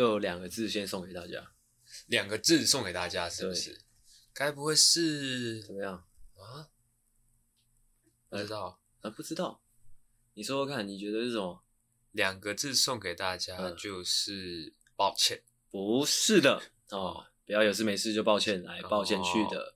[0.00, 1.52] 就两个字，先送给大家。
[2.06, 3.82] 两个字送给大家，是不是？
[4.32, 6.06] 该不会是怎么样
[6.38, 6.70] 啊？
[8.30, 9.60] 不知道啊，不知道。
[10.32, 11.62] 你说说看，你觉得是什么？
[12.12, 15.42] 两个字送给大家就是抱歉。
[15.70, 19.60] 不是的哦，不要有事没事就抱歉来抱歉去的。
[19.60, 19.74] 哦、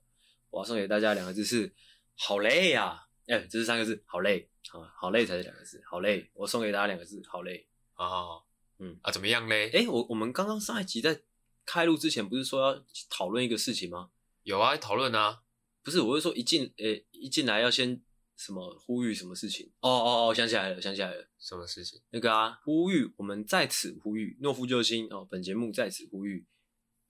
[0.49, 1.71] 我要送给大家两个字是
[2.15, 6.31] 好累呀、啊，哎、欸，这是三个字，好累啊，好累才是两个字，好累。
[6.33, 8.07] 我送给大家两个字，好累啊。
[8.07, 8.44] 哦
[8.79, 9.67] 嗯啊，怎么样嘞？
[9.67, 11.21] 哎、欸，我我们刚刚上一集在
[11.65, 14.09] 开录之前，不是说要讨论一个事情吗？
[14.43, 15.43] 有啊，讨论啊。
[15.81, 18.01] 不是，我是说一进，诶、欸，一进来要先
[18.35, 19.71] 什么呼吁什么事情？
[19.81, 22.01] 哦哦哦，想起来了，想起来了，什么事情？
[22.09, 26.47] 那个啊，呼吁，我们在此呼吁，诺夫救星哦，本节目在此呼吁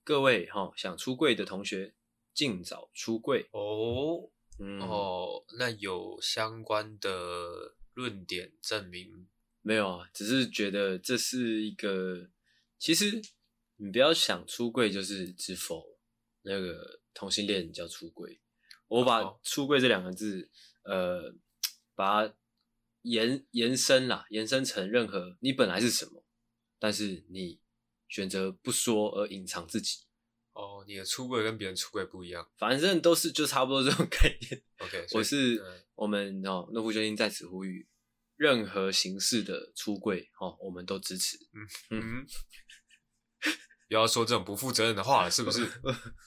[0.04, 1.94] 各位哈、哦，想出柜的同学
[2.34, 4.30] 尽早出柜哦。
[4.58, 9.26] 嗯哦，那有相关的论点证明？
[9.66, 12.30] 没有啊，只是觉得这是一个，
[12.78, 13.20] 其实
[13.78, 15.98] 你不要想出柜就是只否
[16.42, 18.38] 那个同性恋叫出柜，
[18.86, 20.48] 我把出柜这两个字，
[20.84, 21.34] 呃，
[21.96, 22.34] 把它
[23.02, 26.24] 延延伸啦，延伸成任何你本来是什么，
[26.78, 27.58] 但是你
[28.06, 30.04] 选择不说而隐藏自己。
[30.52, 34.62] 哦，你的出柜跟别人出柜不一样，反正都是就差不多这种概念。
[34.78, 35.60] OK，我是
[35.96, 37.84] 我们哦，诺夫救星在此呼吁。
[38.36, 41.36] 任何形式的出柜，哦，我们都支持。
[41.90, 42.26] 嗯嗯，
[43.88, 45.66] 不要说这种不负责任的话了，是不是？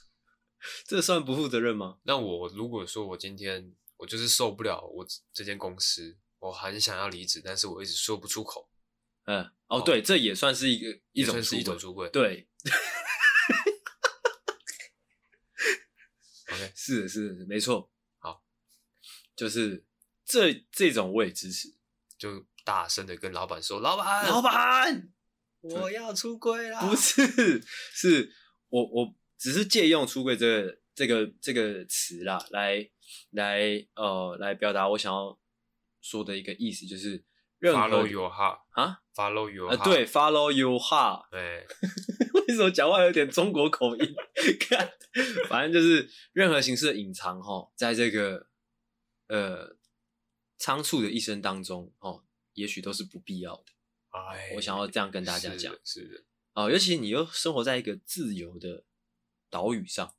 [0.85, 1.99] 这算不负责任吗？
[2.03, 8.69] 那我如果说我今天我就是受不了我这间公司，我很想要离职，但是我一直说不出口。
[9.25, 12.09] 嗯，哦，哦对，这也算是一个一种出柜，是一种出柜。
[12.09, 12.49] 对。
[16.51, 17.91] OK， 是的，是的，没错。
[18.17, 18.43] 好，
[19.35, 19.85] 就是
[20.25, 21.75] 这这种我也支持。
[22.19, 25.09] 就大声的跟老板说：“老板，老板，
[25.61, 27.63] 我要出柜啦！”不是，
[27.93, 28.31] 是
[28.67, 32.89] 我，我只是借用“出柜”这个这个这个词啦，来
[33.31, 35.39] 来呃来表达我想要
[36.01, 37.23] 说的一个意思，就是
[37.57, 41.65] 任何 follow your heart 啊，follow your heart，呃，对，follow your heart，对，
[42.47, 44.13] 为什么讲话有点中国口音？
[44.59, 44.91] 看，
[45.47, 48.47] 反正就是任何形式的隐藏哈，在这个
[49.29, 49.78] 呃。
[50.59, 53.63] 仓促的一生当中，哦，也许都是不必要的。
[54.09, 58.83] 哎，我想要这样跟大家讲，是的，哦，尤其你又生活在一个自由的
[59.49, 60.15] 岛屿上，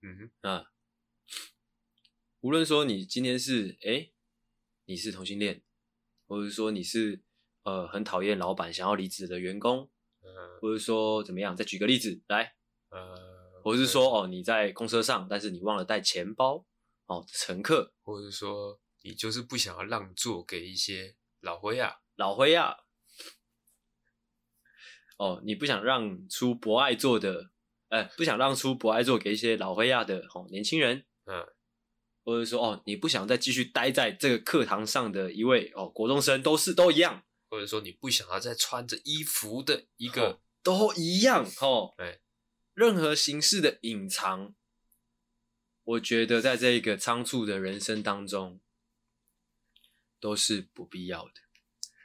[0.00, 0.72] 嗯哼，啊，
[2.40, 4.12] 无论说你今天是哎、欸，
[4.86, 5.62] 你是同性恋，
[6.26, 7.22] 或者说你是
[7.64, 9.90] 呃很讨厌老板想要离职的员工，
[10.22, 12.54] 嗯，或者说怎么样，再举个例子来，
[12.88, 16.64] 呃，或者是说哦你在公车上，但是你忘了带钱包，
[17.06, 18.80] 哦，乘客，或者是说。
[19.02, 22.76] 你就是不想要让座给一些老灰啊，老灰啊。
[25.16, 27.50] 哦，你不想让出博爱座的，
[27.88, 31.46] 哎、欸，不想让出博爱座给一些老灰亚的哦年轻人，嗯，
[32.24, 42.22] 或者说哦，你不想再继续待在这个课堂上的一位哦国中生，都是都一样，或者说你不想要再穿着衣服的一个，哦、都一样哦，对，
[42.72, 44.54] 任何形式的隐藏，
[45.84, 48.58] 我觉得在这个仓促的人生当中。
[50.20, 51.32] 都是不必要的，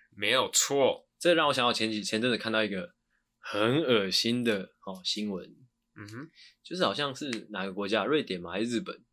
[0.09, 1.07] 没有错。
[1.19, 2.93] 这让我想到前几前阵子看到一个
[3.39, 5.45] 很恶心的哦新闻，
[5.95, 6.29] 嗯哼，
[6.63, 8.51] 就是好像是哪个国家，瑞典嘛？
[8.51, 9.03] 还是日本？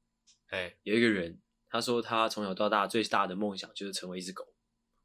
[0.48, 4.44] 哎，有一个人，他说他从小到大最大的梦想就是成为一只狗。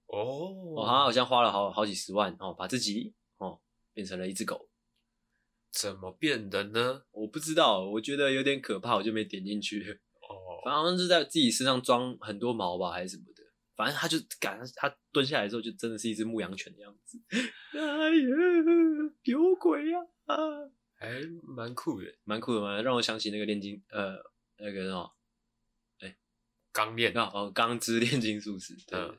[0.07, 3.61] 哦，哦，他好像花了好好几十万哦，把自己哦
[3.93, 4.69] 变成了一只狗。
[5.71, 7.03] 怎么变的呢？
[7.11, 10.01] 我不知道，我觉得有点可怕，我就没点进去。
[10.21, 13.36] 哦，反正好像是在自己身上装很多毛吧，还是什么的。
[13.77, 17.21] 反正他就赶他蹲下来之后，就真的是一只牧羊犬的样子。
[17.73, 19.99] 哎呀，有鬼呀！
[20.25, 20.35] 啊，
[20.95, 24.17] 还蛮酷的，蛮酷的嘛，让我想起那个炼金，呃，
[24.57, 25.15] 那个什么，
[25.99, 26.17] 哎、欸，
[26.73, 28.75] 钢炼啊，哦，钢之炼金术师。
[28.87, 29.15] 对，嗯、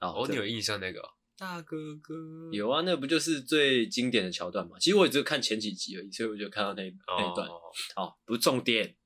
[0.00, 1.00] 哦，你有印象那个
[1.38, 2.12] 大哥哥？
[2.50, 4.76] 有啊，那不就是最经典的桥段嘛？
[4.80, 7.46] 其实我也只有看前几集而已，所以我就看到那那一段。
[7.46, 7.60] 哦，
[7.94, 8.96] 哦，不是重点，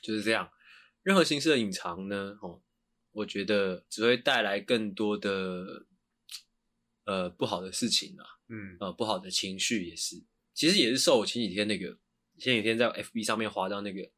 [0.00, 0.50] 就是这样。
[1.02, 2.62] 任何形式的隐藏呢，哦。
[3.18, 5.86] 我觉得只会带来更多的
[7.04, 10.22] 呃不好的事情啊，嗯，呃不好的情绪也是，
[10.54, 11.98] 其实也是受我前几天那个
[12.38, 14.08] 前几天在 FB 上面划到那个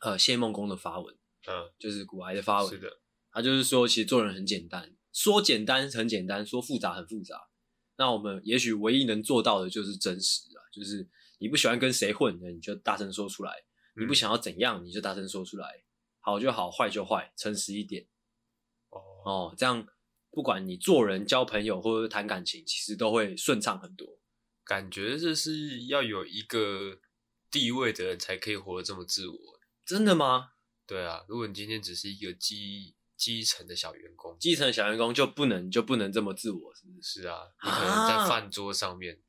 [0.00, 1.14] 呃谢梦工的发文，
[1.46, 7.48] 嗯，就是古癌的发文，是的，他就是说其实做人很简单，说简单很简单，说复杂很复杂，
[7.98, 11.06] 那我们也许唯一能做到的就是真实啊，就是
[11.38, 13.52] 你不喜欢跟谁混，那你就大声说出来，
[13.96, 15.82] 嗯，你不想要怎样，你就大声说出来。
[16.26, 18.04] 好就好，坏就坏，诚实一点。
[18.88, 19.86] 哦哦，这样
[20.32, 24.18] 不管你做人、交朋友或者谈感情，其实都会顺畅很多。
[24.64, 26.98] 感觉这是要有一个
[27.48, 29.38] 地位的人才可以活得这么自我。
[29.84, 30.54] 真的吗？
[30.84, 37.22] 对啊，如果你今天只是一个基基层的小员工，基层小员工就不能就不能这么自我，是不是？
[37.22, 39.22] 是啊，你可能在饭桌上面，啊、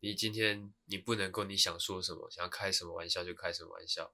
[0.00, 4.10] 你今天你不能够你想说什么，想要开什么玩笑就开什么玩笑，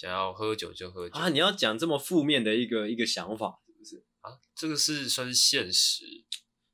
[0.00, 1.28] 想要喝酒就喝酒啊！
[1.28, 4.02] 你要讲这么负面的一个一个想法，是不是？
[4.22, 6.24] 啊，这个是算是现实，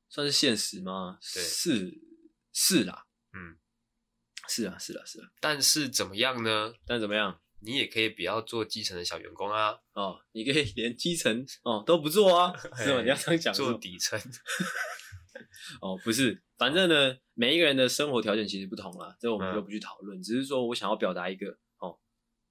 [0.07, 1.19] 算是现实吗？
[1.33, 1.99] 对，是
[2.53, 3.03] 是啦，
[3.33, 3.59] 嗯，
[4.47, 5.27] 是啊，是啊，是啊。
[5.41, 6.73] 但是怎么样呢？
[6.85, 7.41] 但怎么样？
[7.59, 9.77] 你也可以不要做基层的小员工啊！
[9.91, 13.01] 哦，你可以连基层哦都不做啊， 是吗？
[13.01, 14.17] 你要这样讲，做底层。
[15.81, 20.17] 哦，不是，反正呢，每一个人的生活条件其实不同啦，这我们就不去讨论。
[20.17, 21.57] 嗯、只是说我想要表达一个哦，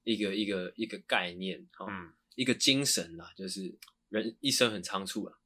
[0.07, 3.77] 一个一个一个概念，哦，嗯、一个精神啦，就是
[4.09, 5.39] 人一生很仓促啊。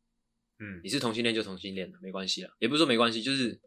[0.60, 3.60] 嗯，你是同性恋就同性恋了，没关系啦，也不是说没关系，就是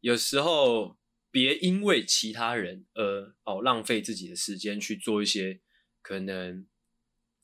[0.00, 0.96] 有时候。
[1.30, 5.60] 别因为其他人而哦浪费自己的时间去做一些
[6.00, 6.66] 可能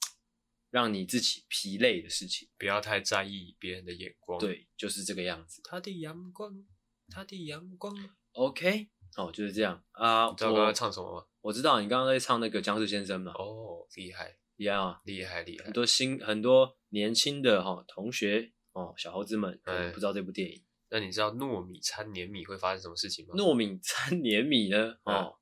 [0.72, 4.40] 让你自己疲累的事情，不要太在意别人的眼光。
[4.40, 5.60] 对，就是这个样子。
[5.64, 6.64] 他的阳光，
[7.10, 7.94] 他的阳光。
[8.32, 10.30] OK，哦，就是这样啊。
[10.30, 11.26] 你知道刚刚唱什么吗？
[11.44, 13.30] 我，知道你刚刚在唱那个僵尸先生嘛。
[13.32, 15.66] 哦，厉害，厉害啊，厉害厉害。
[15.66, 20.64] 很多新很多年轻的哈、哦、同学哦小猴子们可能不知道这部电影。
[20.88, 23.34] 那你知道糯米掺黏米会发生什么事情吗？
[23.36, 24.94] 糯米掺黏米呢？
[25.02, 25.36] 哦，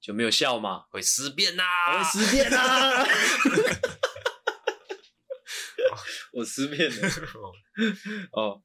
[0.00, 0.84] 就没有效嘛？
[0.92, 1.64] 会尸变呐！
[1.98, 3.04] 会尸变呐！
[6.32, 7.08] 我尸变了。
[8.30, 8.62] 哦，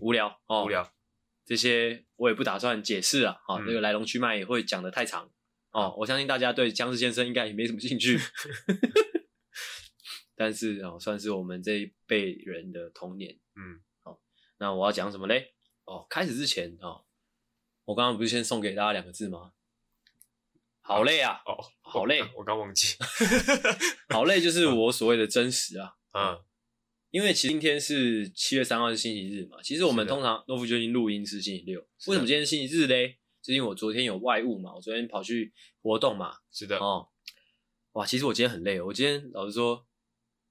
[0.00, 0.92] 无聊哦，无聊。
[1.44, 3.40] 这些我也不打算解释了。
[3.46, 5.30] 啊，这个来龙去脉也会讲的太长。
[5.72, 8.18] 哦，我相信大家对僵尸先生应该也没什么兴趣。
[10.36, 13.38] 但是哦，算是我们这一辈人的童年。
[13.56, 13.80] 嗯。
[14.02, 14.20] 好
[14.58, 15.54] 那我要讲什么嘞？
[15.84, 17.04] 哦，开始之前哦，
[17.84, 19.52] 我刚刚不是先送给大家两个字吗？
[20.84, 21.40] 好累啊！
[21.46, 22.96] 哦，好累，我刚忘记。
[24.10, 25.94] 好累就是我所谓的真实啊。
[26.12, 26.42] 嗯，
[27.10, 29.62] 因为其实今天是七月三号是星期日嘛。
[29.62, 31.80] 其实我们通常诺夫救星录音是星期六。
[32.08, 33.18] 为什么今天是星期日嘞？
[33.42, 35.52] 是因为我昨天有外务嘛，我昨天跑去
[35.82, 36.36] 活动嘛。
[36.50, 36.78] 是的。
[36.78, 37.08] 哦，
[37.92, 38.80] 哇，其实我今天很累。
[38.80, 39.86] 我今天老实说，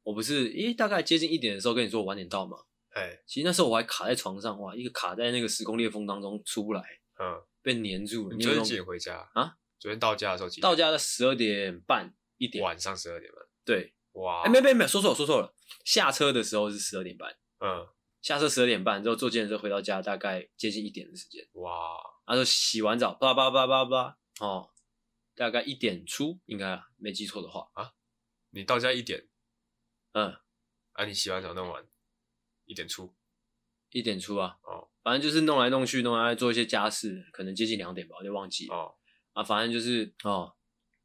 [0.03, 2.57] 我不是，咦，大概接近一点的时候跟你说我晚点到嘛。
[2.91, 6.81] 哎，其实那时候我还卡在床上，哇，一个卡在那个时空裂缝当中出不来，
[7.19, 8.35] 嗯，被黏住了。
[8.35, 9.55] 你昨天几点回家啊？
[9.79, 10.61] 昨天到家的时候几点？
[10.61, 12.63] 到家的十二点半一点。
[12.63, 13.41] 晚上十二点半。
[13.63, 15.55] 对，哇，哎，没没没，说错了说错了，
[15.85, 17.87] 下车的时候是十二点半，嗯，
[18.21, 21.71] 下车十二点半之后坐计程车回到家大概接近一点的时间，哇，
[22.31, 24.69] 然后洗完澡，叭叭叭叭叭，哦，
[25.35, 27.69] 大概一点出应该没记错的话。
[27.73, 27.91] 啊，
[28.51, 29.27] 你到家一点，
[30.13, 30.33] 嗯，
[30.93, 31.85] 啊，你洗完澡弄完
[32.63, 33.13] 一点出。
[33.89, 38.73] 一点出啊，哦，反正就是弄来弄去，弄来做一些家事，可能接近两点吧，我就忘记了。
[38.73, 38.95] 哦，
[39.33, 40.55] 啊，反正就是哦，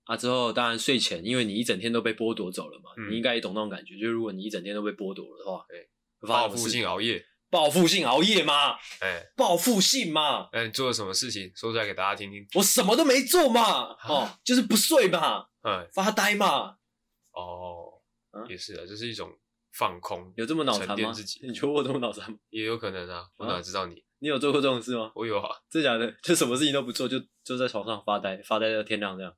[0.04, 5.90] 啊之后当然睡前，因为你一整天都被剥夺走了嘛，嗯、你应该也懂那种感觉，就是如果你一整天都被剥夺了的话，对，
[6.20, 11.50] 报复性熬夜，报复性熬夜嘛，哎，报复性嘛，那你做了什么事情？
[11.54, 12.46] 说出来给大家听听。
[12.54, 16.76] 我什么都没做嘛，啊、哦，就是不睡嘛，嗯，发呆嘛，
[17.32, 18.00] 哦，
[18.30, 19.30] 啊、也是啊，这是一种。
[19.78, 21.12] 放空，有这么脑残吗？
[21.12, 22.38] 自己你觉得我这么脑残吗？
[22.48, 24.02] 也有可能啊，我哪知道你？
[24.20, 25.12] 你有做过这种事吗？
[25.14, 26.10] 我有啊，真假的？
[26.22, 29.36] 就什么事情都不做，就就在床上发呆，发呆到天亮这样，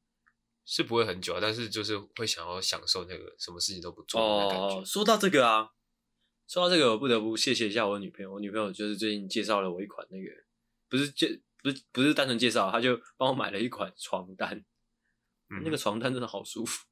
[0.64, 4.76] 是不会很久啊，但是就是会想要享受那个什么事情都不做的感觉。
[4.76, 5.70] 哦，说到这个啊，
[6.48, 8.32] 说到这个，我不得不谢谢一下我女朋友。
[8.32, 10.30] 我女朋友就是最近介绍了我一款那个，
[10.88, 14.56] 不是介，不是不是单纯介绍，她就帮我买了一款床单，
[15.50, 16.86] 嗯、那个床单真的好舒服。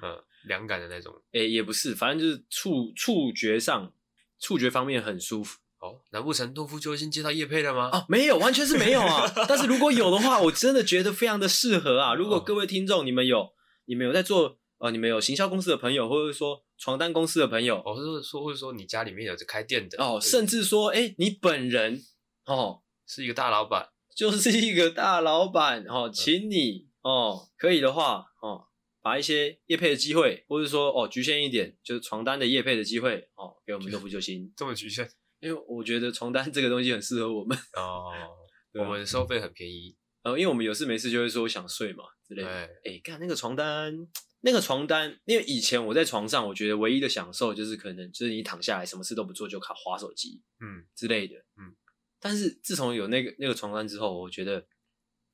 [0.00, 3.92] 嗯，凉感的那种，诶、欸，也不是，反正就是触触觉上，
[4.38, 5.58] 触觉方面很舒服。
[5.80, 7.90] 哦，难不成诺夫救星接到叶配了吗？
[7.92, 9.26] 哦，没有，完全是没有啊。
[9.48, 12.14] 但是如果有的话，我真的觉得非常的适合啊。
[12.14, 13.52] 如果各位听众，你们有，
[13.86, 22.02] 你们有在做，呃，你们有行销公司的朋友，或者说床单公司的朋友，或者说，或者说你家里面有着开店的，哦，甚至说，哎、欸，你本人，
[22.46, 28.66] 哦，是一个大老板， 就是一个大老板，哦，请你，哦，可以的话，哦。
[29.02, 34.52] 把一些业配的机会，或者说哦，局限一点，就是床单的业配的机会哦，给我们诺夫救星。
[34.54, 35.10] 这么局限？
[35.40, 38.12] 因为我觉得床单这个东西很适合我们哦，
[38.78, 39.96] 我们收费很便宜。
[40.22, 42.48] 呃，因为我们有事没事就会说想睡嘛之类的。
[42.50, 43.90] 哎对，看那个床单，
[44.40, 51.76] 那个床单，因为以前我在床上，我觉得唯一的享受就是可能就是你躺下来什么事都不做就卡滑手机，嗯之类的，嗯。
[52.18, 54.66] 但是自从有那个那个床单之后，我觉得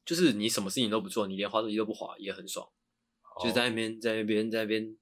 [0.04, 2.68] 就是你什么事情都不做，你连滑手机都不滑也很爽。
[3.42, 4.96] 就在那边，在那边，在那边，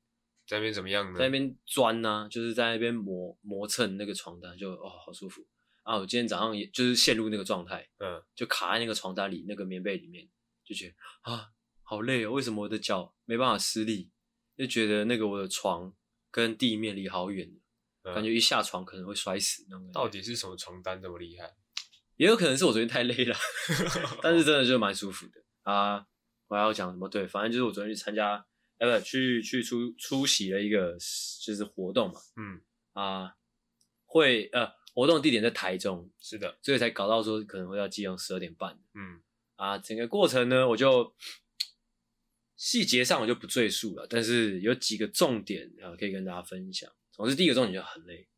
[0.46, 1.18] 在那边怎么样呢？
[1.18, 5.46] 在那边钻呐，就是在那边磨磨蹭那个床单，就哦，好舒服
[5.84, 5.96] 啊！
[5.98, 10.28] 我今天早上也就是陷入那个状态，嗯，就卡在那个床单里，那个棉被里面，
[10.64, 10.94] 就觉得
[11.30, 11.50] 啊，
[11.84, 14.10] 好累哦，为什么我的脚没办法施力？
[14.56, 15.94] 就觉得那个我的床
[16.30, 17.48] 跟地面离好远，
[18.02, 19.92] 嗯、感觉一下床可能会摔死那种。
[19.92, 21.54] 到底是什么床单这么厉害？
[22.16, 23.36] 也有可能是我昨天太累了，
[24.22, 26.06] 但是真的就蛮舒服的啊。
[26.46, 27.08] 我还要讲什么？
[27.08, 28.46] 对，反正就是我昨天去参加，
[28.78, 30.92] 哎，不，去去出出席了一个
[31.44, 32.20] 就是活动嘛。
[32.36, 32.60] 嗯
[32.92, 33.34] 啊，
[34.04, 38.78] 会呃，活动地点在台中，是的，所以才搞到说可能会要集合十二点半。
[38.94, 39.20] 嗯
[39.56, 41.12] 啊，整个过程呢，我就
[42.56, 46.90] 细节上我就不赘述了，但是有几个重点啊，可以跟大家分享。
[47.12, 48.28] 总之，第一个重点就很累。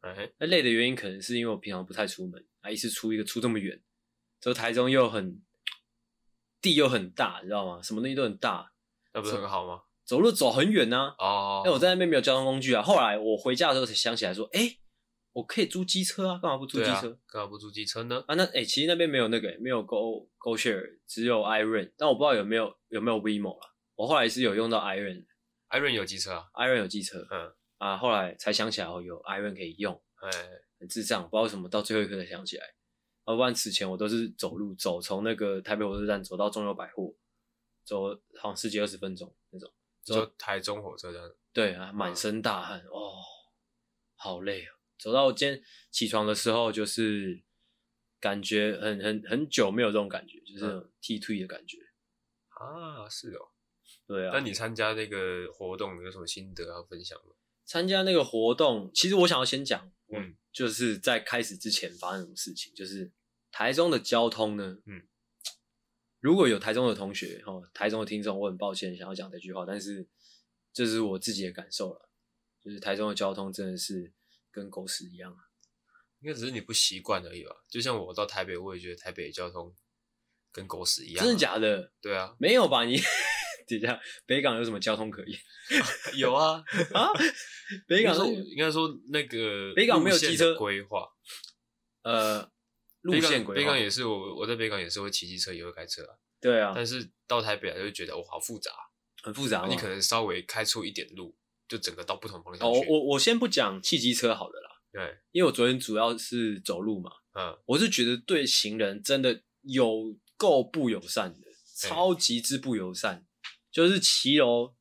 [0.00, 3.80] 哎，那累的原因可能是因为我平常不太出门啊，一次出一个出这么远，
[4.40, 5.40] 这台中又很。
[6.58, 7.80] 地又很大，你知道吗？
[7.80, 8.72] 什么东西都很大，
[9.12, 9.82] 那不是很好吗？
[10.04, 11.24] 走路走很远呢、啊。
[11.24, 12.82] 哦，那我在那边没有交通工具啊。
[12.82, 14.78] 后来我回家的时候才想起来说，哎、欸，
[15.36, 17.18] 我可以租机车啊，干嘛不租机车？
[17.26, 18.24] 干、啊、嘛不租机车呢？
[18.26, 23.74] 啊，那哎、欸，其实那边没有那个，没有 Go Go Share，只有 iRent，但我不知道有没有有没有 WeMo 啦。
[23.96, 27.26] 我后来是有用到 iRent，iRent 有机车啊，iRent 有机车。
[27.30, 29.92] 嗯啊，后来才想起来哦，有 iRent 可以用。
[30.14, 30.30] 哎，
[30.80, 32.64] 很智障，不知道为什么到最后一刻才想起来。
[33.26, 37.14] 要不然此前我都是走路走，从那个台北火车站走到中友百货。
[37.84, 38.08] 走
[38.40, 39.70] 好像十几二十分钟那种，
[40.02, 41.22] 走台中火车站。
[41.52, 43.12] 对啊，满身大汗、嗯、哦，
[44.14, 44.75] 好累啊！
[44.98, 47.42] 走到今天起床的时候，就是
[48.20, 51.78] 感觉很很很久没有这种感觉，就是踢腿的感觉、
[52.60, 53.08] 嗯、啊。
[53.08, 53.48] 是哦，
[54.06, 54.30] 对啊。
[54.34, 57.34] 那你参加那个活动有什么心得要分享吗？
[57.64, 63.12] 参加那个活动，其实我想要先讲，嗯，就是在开始之前发生什么事情，就是
[63.50, 65.06] 台中的交通呢，嗯。
[66.20, 70.08] 如果有台中的同学，哈，台中的听众，我很抱歉想要讲这句话，但是
[70.72, 72.08] 这是我自己的感受了，
[72.64, 74.12] 就是台中的交通真的是
[74.56, 75.38] 跟狗屎一样啊，
[76.20, 77.54] 应该只是你不习惯而已吧。
[77.68, 79.74] 就像我到台北，我也觉得台北的交通
[80.50, 81.24] 跟狗屎一样啊。
[81.26, 81.92] 真的假的？
[82.00, 82.84] 对啊，没有吧？
[82.84, 82.96] 你
[83.68, 85.38] 等一下，北港有什么交通可言？
[86.16, 87.10] 有啊 啊！
[87.86, 91.06] 北港是应该说那个北港没有机车规划，
[92.02, 92.50] 呃。
[93.02, 96.16] 路线规划，北港也是我，我在北港也是会骑机车，也会开车啊。
[96.40, 98.72] 对啊，但是到台北来就会觉得哦，好复杂，
[99.22, 99.66] 很复杂。
[99.68, 101.36] 你可能稍微开出一点路，
[101.68, 102.78] 就整个到不同方向去。
[102.80, 104.70] 哦，我我先不讲汽机车好了啦。
[104.92, 107.10] 对，因为我昨天主要是走路嘛。
[107.34, 111.40] 嗯，我是觉得对行人真的有够不友善的，
[111.76, 113.26] 超级之不友善。
[113.70, 114.74] 就是骑楼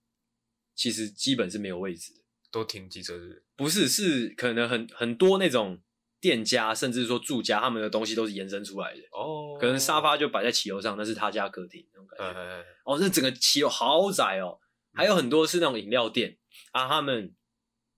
[0.73, 2.19] 其实基本是没有位置的，
[2.51, 3.85] 都停机车是不是？
[3.85, 5.81] 不是，是可能很很多那种。
[6.21, 9.55] 店家甚至说住家，他们的东西都是延伸出来的哦。
[9.59, 12.39] 可能沙发就摆在骑楼上，那是他家客厅那种感觉。
[12.39, 14.57] 嗯、哦，那整个骑楼好窄哦，
[14.95, 16.35] 还有很多是那种饮料店
[16.71, 16.87] 啊。
[16.87, 17.35] 他们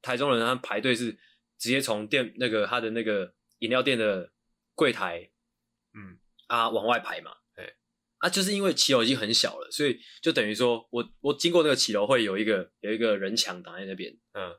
[0.01, 1.11] 台中人他们排队是
[1.57, 4.31] 直接从店那个他的那个饮料店的
[4.75, 5.29] 柜台，
[5.93, 7.31] 嗯啊往外排嘛。
[7.55, 7.75] 对
[8.17, 14.17] 啊，就是因为骑楼已经很小了，所以就等于说我我经过那个骑楼会有一个有一个人墙挡在那边。
[14.33, 14.55] 嗯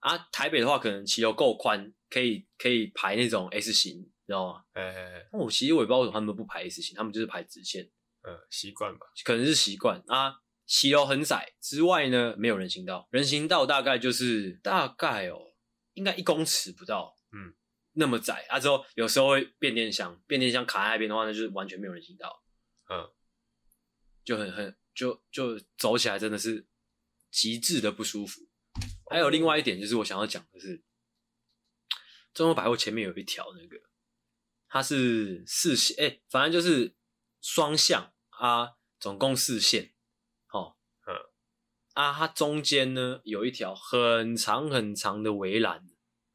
[0.00, 1.92] 啊，台北的话可能骑楼够宽。
[2.10, 4.64] 可以可以排那种 S 型，你知道吗？
[4.74, 7.90] 哎哎哎，那我其实我也不知道为什么他们不排 S 型，他们就是排直线。
[8.22, 10.36] 嗯，习惯吧，可能是习惯啊。
[10.66, 15.54] 骑楼很窄之外呢，没有人行道，人行道大概就是大概哦，
[15.92, 17.54] 应该一公尺不到，嗯，
[17.92, 18.58] 那么窄啊。
[18.58, 22.42] 之后有时候会变电箱，变电箱卡在那边的话，那就是完全没有人行道，
[22.90, 23.10] 嗯，
[24.24, 26.66] 就很很就就走起来真的是
[27.30, 28.42] 极致的不舒服。
[29.10, 30.82] 还有另外一点就是我想要讲的是。
[32.32, 33.76] 中国百货前面有一条那个，
[34.66, 36.96] 它是四线，哎、欸，反正就是
[37.40, 39.93] 双向啊，总共四线，
[41.94, 45.84] 啊，它中间呢有一条很长很长的围栏，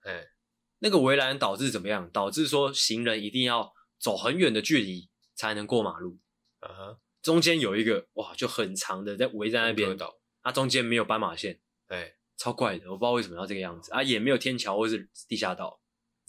[0.01, 0.31] 哎、欸，
[0.79, 2.09] 那个围栏导致怎么样？
[2.11, 6.17] 导致说行人一定要走很远的距离才能过马路，
[6.59, 9.97] 啊哈，中间有一个哇，就很长的在围在那边，
[10.41, 15.81] 它中间没有斑马线，哎、欸，超怪的，我不知道为什么要这个样子啊，也没有天桥或是地下道。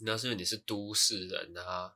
[0.03, 1.93] 那是因为你是都市人啊！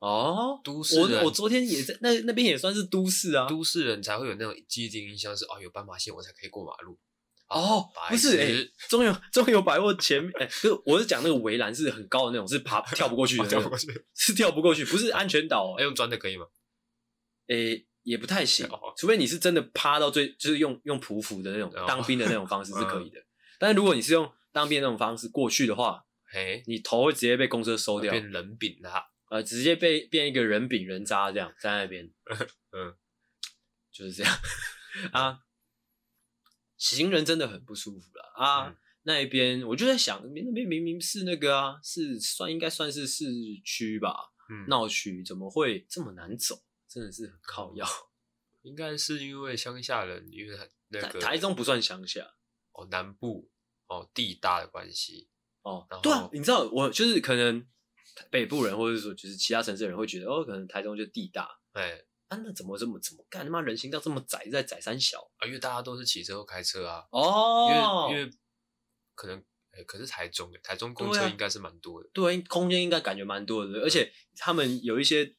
[0.00, 3.46] 哦，都市人，我我昨天也在那那边也算是都市啊。
[3.46, 6.98] 都市人才会有那种既定印象是哦，有斑马线我才可以过马路。
[7.48, 15.74] 哦，不是哎、欸，中油中油百货前面哎，就、是、我是讲那个围栏是很高的那种，是爬跳不过去的、那个，跳不过去是跳不过去，不是安全岛、喔。
[15.76, 16.46] 哎、欸，用砖的可以吗？
[17.48, 18.66] 哎、欸，也不太行，
[18.96, 23.20] 除非你是真的趴到最，就是用用匍匐的那种当兵的那种方式是可以的。
[23.58, 26.06] 但是如果你是用当兵的那种方式过去的话。
[26.32, 32.12] 嘿，你头会直接被公车收掉，变人饼啦，呃，直接被变一个人饼人渣这样在那边，
[32.76, 32.94] 嗯，
[33.90, 34.38] 就是这样
[35.12, 35.40] 啊。
[36.76, 38.68] 行人真的很不舒服了啊。
[38.68, 43.26] 嗯、那一边我就在想，那边明明是那个啊，是算应该算是市
[43.64, 44.14] 区吧，
[44.66, 46.62] 闹区怎么会这么难走？
[46.88, 47.86] 真的是很靠药。
[48.62, 50.58] 应该是因为乡下人，因为
[50.88, 52.34] 那个台中不算乡下
[52.72, 53.50] 哦，南部
[53.86, 55.28] 哦地大的关系
[55.62, 55.86] 哦。
[56.02, 57.66] 对啊，你知道我就是可能
[58.30, 63.44] 北部人，或者说就是其他城市的人会觉得哦，可能台中就地大，哎，啊那怎么这么怎么干？
[63.44, 65.46] 他妈人行道这么窄，在窄山小啊？
[65.46, 67.06] 因为大家都是骑车或开车啊。
[67.10, 68.32] 哦，因为因为
[69.14, 69.38] 可能
[69.72, 75.36] 哎，可是台中台中公车应该是蛮多的，对，空间应该感觉蛮多的，而且他们有一些。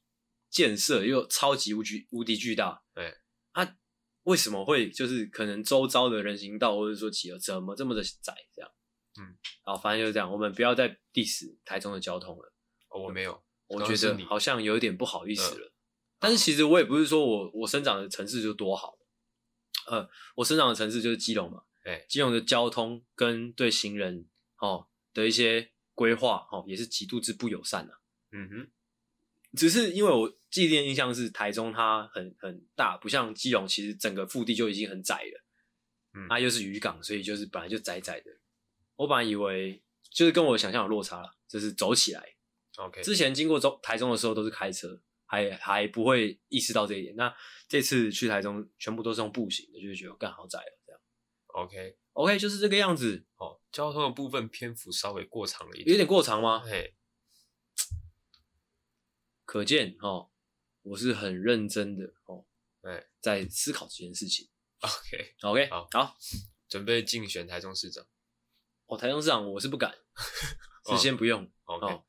[0.51, 3.15] 建设又超级无巨无敌巨大，对
[3.53, 3.77] 啊，
[4.23, 8.69] 为什么会就是可能周遭的人行道或者说骑车怎么这么的窄这样？
[9.17, 12.50] 嗯，好，反正就是这样，我们不要再 diss 台中的交通了。
[12.91, 15.67] 哦，我没有，我觉得好像有点不好意思了。
[15.67, 15.71] 嗯、
[16.19, 18.97] 但是其实我也不是说我我生长的城市就多好，
[19.87, 27.99] 呃，我生长的城市就是基隆嘛，哎，基隆的交通跟对行人哦的一些规划哦也是极度之不友善的、啊。
[28.31, 28.71] 嗯哼。
[29.53, 35.43] 只是因为我既定印象是台中它很很大，不像基隆，其实整个腹地就已经很窄了。
[36.13, 38.31] 嗯，它又是渔港，所以就是本来就窄窄的。
[38.95, 42.35] 我本来以为就是跟我想象有落差了，就是走起来。
[42.77, 47.15] OK，之前经过中台中的时候都是开车，还还不会意识到这一点。
[47.15, 47.33] 那
[47.67, 50.79] 这次去台中全部都是用步行的，就觉得更好窄了。
[50.85, 51.01] 这样。
[51.47, 53.25] OK OK，就是这个样子。
[53.35, 56.59] 哦，交通的部分篇幅稍微过长了一点，有点过长吗？
[56.59, 56.95] 嘿。
[59.45, 60.31] 可见哦，
[60.81, 62.45] 我是很认真的哦，
[62.83, 64.49] 哎，在思考这件事情。
[64.79, 66.17] OK OK，好，好，
[66.69, 68.05] 准备竞选台中市长。
[68.85, 69.93] 哦，台中市长我是不敢，
[70.89, 71.51] 是先不用。
[71.65, 72.01] OK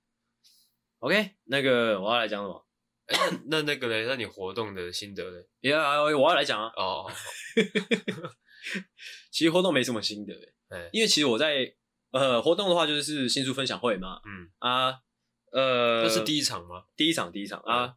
[1.02, 2.64] OK，那个我要来讲什么？
[3.06, 3.16] 哎，
[3.50, 4.06] 那那个嘞？
[4.06, 5.44] 那你活动的心得嘞？
[5.68, 6.72] 呀，我要来讲啊。
[6.76, 7.10] 哦，
[9.32, 10.32] 其实活动没什么心得，
[10.68, 11.74] 哎，因为其实我在
[12.12, 15.00] 呃活动的话就是新书分享会嘛，嗯啊。
[15.50, 16.84] 呃，那是第一场吗？
[16.96, 17.96] 第一场，第一场啊。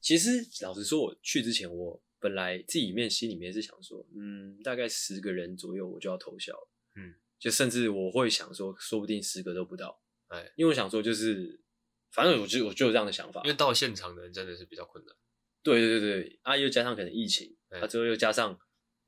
[0.00, 0.30] 其实
[0.62, 6.68] 老实说，我去之前，我本来自己面心里面是想说，嗯，大概十个人左右我就要投降了。
[6.96, 10.00] 嗯，就甚至我会想说，说不定十个都不到。
[10.28, 11.62] 哎，因为我想说，就是
[12.14, 13.42] 反正我就我就有这样的想法。
[13.44, 15.14] 因为到现场的人真的是比较困难。
[15.62, 18.58] 对对对对，啊，又加上可能疫情，啊，之后又加上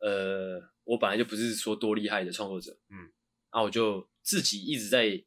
[0.01, 3.13] 呃，我本来就不是说多厉害的创作者，嗯，
[3.51, 5.25] 啊，我就自己一直在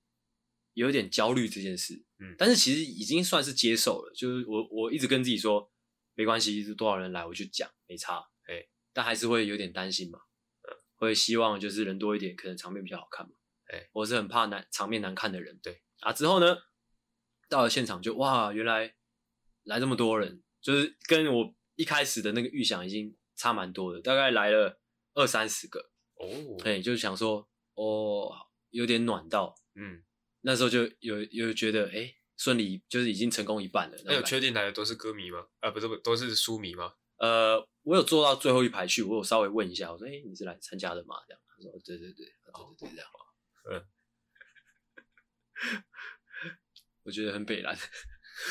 [0.74, 2.04] 有点焦虑这件事。
[2.20, 5.72] 嗯，但是其实已经算是接受了，就是我我一直跟自己说，
[6.16, 10.20] 没关系，多少人来我就讲，没差，哎、欸，但还是会有点担心嘛，
[10.68, 13.32] 嗯，会希望就是人多一点，可能场面比较好看嘛，
[13.72, 16.58] 哎、欸，我是很怕难场面难看的人，对，啊，之后呢，
[17.50, 18.96] 到了现场就哇，原来
[19.64, 24.80] 来这么多人，就是跟我一开始的那个预想已经差蛮多的，大概来了
[25.16, 28.32] 二三十个，哦，哎，就是想说，哦，
[28.70, 30.04] 有点暖到，嗯。
[30.42, 33.98] 那时候就有有觉得，哎，顺利就是已经成功一半了。
[34.06, 35.46] 那有确定来的都是歌迷吗？
[35.60, 36.94] 啊，不是，不都是书迷吗？
[37.18, 41.18] 呃，我有坐到最后一排去，我有稍微问一下，我说，哎，你是来参加的吗？
[41.28, 43.10] 这样，他说，对对对，对对对，这样。
[43.70, 43.84] 嗯，
[47.10, 47.76] 我觉得很北烂。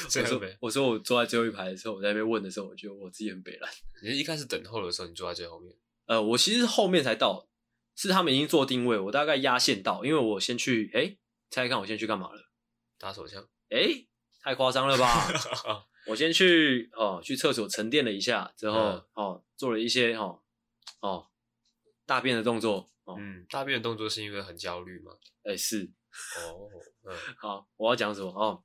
[0.09, 3.71] 最后面，我说我坐在最后一排的时候，我在那边问的时候，我觉得我自己很北蓝。
[4.03, 5.73] 你一开始等候的时候，你坐在最后面？
[6.07, 7.49] 呃，我其实是后面才到，
[7.95, 11.17] 是他们已经做定位，我大概压线到，因为我先去，哎。
[11.51, 12.51] 猜猜看，我先去干嘛了？
[12.99, 13.43] 打手枪？
[13.71, 14.09] 哎、欸，
[14.43, 15.33] 太夸张了吧！
[16.07, 20.43] 我先去哦，去厕所沉淀了一下，之后、嗯、哦，做了一些哦
[21.01, 21.29] 哦
[22.05, 22.91] 大便的动作。
[23.05, 25.13] 哦、嗯，大便的动作是因为很焦虑吗？
[25.45, 25.91] 哎、欸，是。
[26.39, 26.71] 哦，
[27.05, 28.31] 嗯， 好，我要讲什么？
[28.31, 28.63] 哦，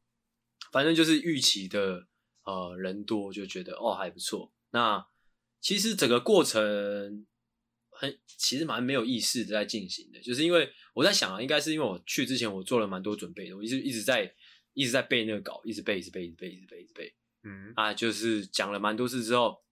[0.72, 2.08] 反正就是预期的
[2.44, 4.54] 呃人多，就觉得哦还不错。
[4.72, 5.08] 那
[5.60, 7.26] 其实整个过程。
[7.96, 14.34] 很其实蛮没有意识的在进行的，就是因为我在想啊，应该是因为我去之前我做了蛮多准备的，我一直一直在
[14.74, 17.16] 一直在背那个稿，一直背，一直背，一直背，一直背，一直背。
[17.44, 19.64] 嗯啊，就是讲了蛮多次之后，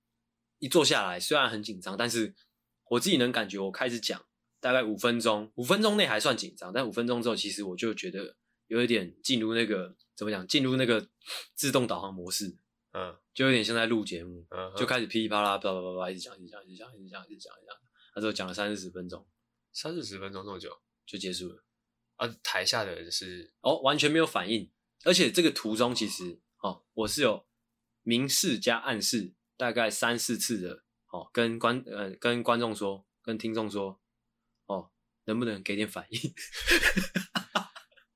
[0.59, 2.35] 一坐下来虽然很紧张，但是
[2.91, 4.23] 我自己能感觉我开始讲
[4.61, 11.09] 大概五分钟，五分钟内还算紧张，但五分钟之后其实我就觉得有一点进入那个怎么讲，进入那个
[11.55, 12.55] 自动导航模式，
[12.93, 17.75] 嗯，就有点像在录节目，嗯，就开始噼里啪啦叭叭叭叭一直讲，一直讲，一直讲，一直讲，一直讲，一直讲。
[18.13, 19.25] 他说讲了三四十分钟，
[19.73, 20.69] 三四十分钟这么久
[21.05, 21.63] 就结束了。
[22.17, 24.69] 啊，台下的人是哦，完全没有反应，
[25.05, 27.47] 而且这个途中其实哦，我是有
[28.03, 33.99] 明示加暗示，大概三四次的哦，跟观呃跟观众说，跟听众说，哦，
[35.25, 36.19] 能不能给点反应？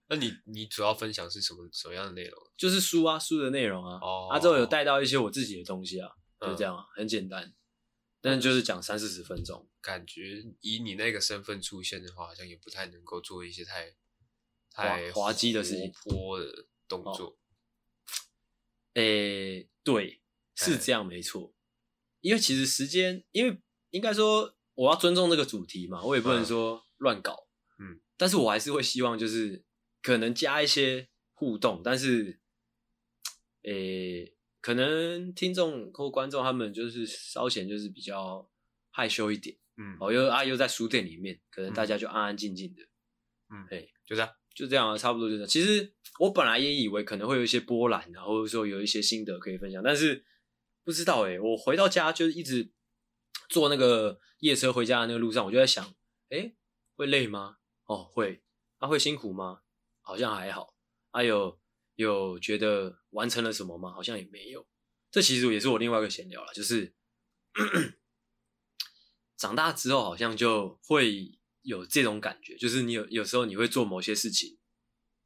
[0.08, 2.52] 那你你主要分享是什么什么样的内容？
[2.56, 3.98] 就是书啊，书的内容啊。
[4.02, 7.54] 哦，啊之后有带到一些我自己的东西啊，就这样啊，很简单。
[8.22, 13.96] 但就是讲三四十分钟，感觉以你那个身份出现的话，好像也不太能够做一些太
[14.72, 17.38] 太滑稽的事情、活泼的动作。
[18.94, 20.22] 诶，对，
[20.56, 21.54] 是这样没错。
[22.22, 27.48] 因为其实时间，因为应该说我要尊重这个主题嘛，我也不能说乱搞。
[27.80, 29.64] 嗯，但是我还是会希望就是
[30.02, 32.40] 可能加一些互动，但是，
[33.64, 38.50] 诶，可能听众或观众他们就是稍显就是比较
[38.92, 39.58] 害羞一点。
[39.78, 42.82] 嗯，哦，又啊又在书店里面，可能大家就安安静静的。
[43.50, 45.48] 嗯，哎，就这样，就这样啊，差不多就这样。
[45.48, 50.26] 其实我本来也以为可能会有一些波澜啊，或者说有一些心得可以分享，但是。
[50.86, 52.72] 不知道哎、欸，我回到家就是一直
[53.50, 55.84] 坐那个夜车回家的那个路上，我就在想，
[56.30, 56.56] 哎、欸，
[56.96, 57.58] 会累吗？
[57.86, 58.44] 哦，会。
[58.78, 59.62] 啊，会辛苦吗？
[60.02, 60.76] 好像还好。
[61.12, 61.60] 啊，有
[61.96, 63.92] 有觉得完成了什么吗？
[63.94, 64.68] 好像也没有。
[65.12, 66.94] 这其实也是我另外一个闲聊了，就是
[69.38, 74.58] 长大之后好像就会有这种感觉，就是你有有时候你会做某些事情，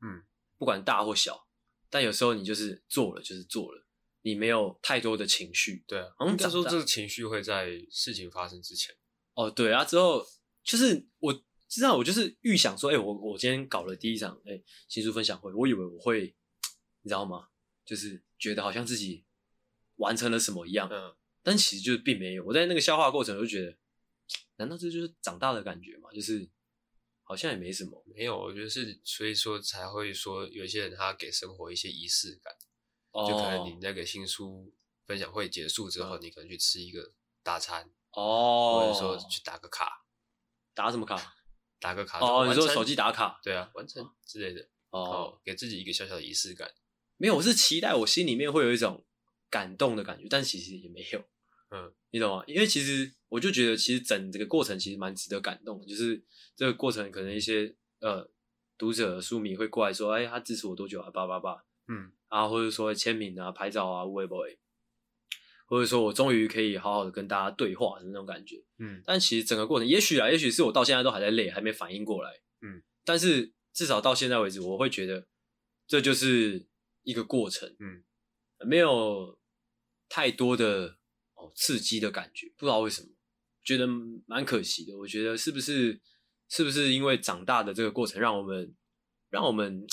[0.01, 0.25] 嗯，
[0.57, 1.47] 不管大或小，
[1.89, 3.85] 但有时候你就是做了，就是做了。
[4.21, 8.95] 你没有太多的情绪，对啊，应该说这个情绪会在事情发生之前。
[9.33, 10.23] 哦，对啊，之后
[10.63, 16.35] 就是我知道，我就是预想说，哎、欸，我我今天搞了第一场哎、欸、新书分享会，我以为我会，
[17.03, 17.49] 你知道吗？
[17.85, 19.23] 就是觉得好像自己
[19.97, 22.43] 完成了什么一样，嗯，但其实就是并没有。
[22.43, 23.77] 我在那个消化过程，我就觉得，
[24.57, 26.09] 难道这就是长大的感觉吗？
[26.11, 26.49] 就是
[27.23, 32.53] 好像也没什么，没有，我觉得是，所以说才会说有一些人他给生活一些仪式感。
[33.11, 34.71] 就可能你那个新书
[35.05, 40.05] 分享会结束之后，你可能去吃一个大餐哦，或者说去打个卡，
[40.75, 41.35] 打什么卡？
[41.79, 43.39] 打个卡哦，你说手机打卡？
[43.43, 46.69] 对啊，完成之类的哦，给自己一个小小的仪式感。
[47.17, 49.05] 没有，我是期待我心里面会有一种
[49.49, 51.23] 感动的感觉，但其实也没有。
[51.71, 52.43] 嗯，你懂吗？
[52.47, 56.23] 因为其实我就觉得，其实整这个过程其实蛮值得感动的，就是
[56.55, 58.29] 这个过程可能一些呃
[58.77, 61.09] 读者书迷会过来说，哎，他支持我多久啊？
[61.11, 61.63] 叭叭叭。
[61.87, 62.11] 嗯。
[62.29, 64.45] 啊，或者说签名啊、拍照啊、微博，
[65.69, 68.61] 或者说我终于可以好好的跟大家对话的那种感觉。
[68.79, 72.31] 嗯，但其实整个过程，也许啊，也许是我到现在都还在累，还没反应过来。
[72.61, 75.27] 嗯，但是至少到现在为止，我会觉得
[75.87, 76.67] 这就是
[77.03, 77.73] 一个过程。
[77.79, 78.03] 嗯，
[78.65, 79.39] 没有
[80.09, 80.97] 太多的
[81.35, 83.07] 哦刺激的感觉，不知道为什么，
[83.63, 83.87] 觉得
[84.25, 84.97] 蛮可惜的。
[84.97, 86.01] 我觉得是不是
[86.49, 88.75] 是不是因为长大的这个过程，让我们
[89.29, 89.85] 让我们。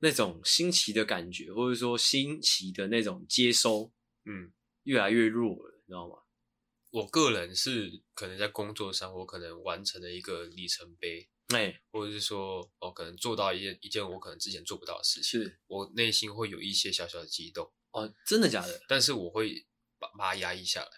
[0.00, 3.92] 那种新奇的感觉，或者说新奇的那种接收，
[4.26, 4.52] 嗯，
[4.88, 6.14] 越来越弱了，你知道吗？
[6.90, 17.70] 我个人是可能在工作上，我可能完成了一个里程碑，哎、欸，或者是说，哦可能做到一件一件我可能之前做不到的事情，是我内心会有一些小小的激动。
[17.90, 18.80] 哦，真的假的？
[18.88, 19.66] 但是我会
[19.98, 20.90] 把把它压抑下来，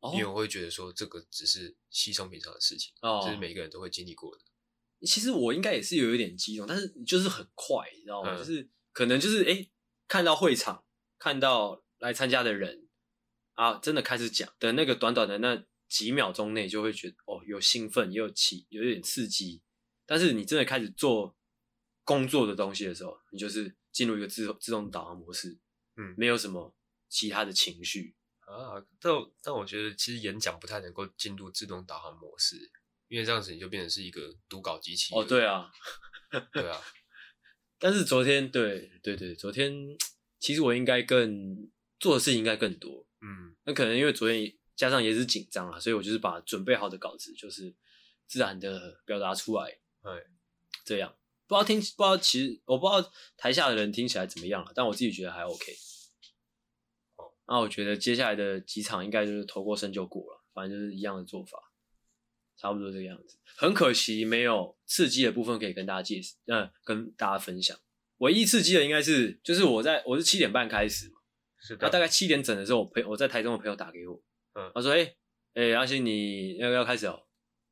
[0.00, 4.42] 哦，因为我会觉得说，这个只是稀松平常的事情，哦，这是每个人都会经历过的。
[5.06, 8.34] 其实我应该也是有一点激动，但是就是很快，你知道吗？
[8.34, 9.70] 嗯、就是可能就是哎、欸，
[10.08, 10.86] 看到会场，
[11.18, 12.85] 看到来参加的人
[13.56, 19.60] 啊，真的开始讲的那个短短的那几秒钟内，就会觉得哦，有兴奋，也有起，有一点刺激。
[20.06, 21.36] 但是你真的开始做
[22.04, 25.58] 工作的东西的时候，你就是进入一个自动自动导航模式，
[25.96, 26.74] 嗯，没有什么
[27.08, 28.80] 其他的情绪啊。
[29.00, 32.70] 但但我觉得其实演讲不太能够进入自动导航模式。
[33.08, 35.70] 因为这样子你就变成是一个读稿机器哦，对啊，
[36.52, 36.80] 对啊。
[37.78, 39.96] 但是昨天，对对对，昨天
[40.40, 47.74] 其实我应该更做的事情应该更多，嗯，那可能因为昨天加上也是紧张了，所以我就是把准备好的稿子就是
[48.26, 50.10] 自然的表达出来，哎，
[50.84, 55.72] 这样不知道听不知道其实我不知道台下的人听起来怎么样了，但我自己觉得还 OK。
[57.16, 61.58] 哦，那我觉得接下来的几场应该就是投过身就过了，反正就是一样的做法。
[62.58, 67.78] 差不多这个样子，很可惜没有刺激的部分可以跟大家介绍，嗯，跟大家分享。
[68.16, 71.15] 唯一刺激的应该是，就是我在我是七点半开始嘛，
[71.66, 71.86] 是的。
[71.86, 74.22] 那大概七点整的时候，我朋友我在台中的朋友打给我，
[74.54, 75.16] 嗯，他说：“哎、欸，
[75.54, 77.20] 哎、欸，阿信，你要不要开始哦？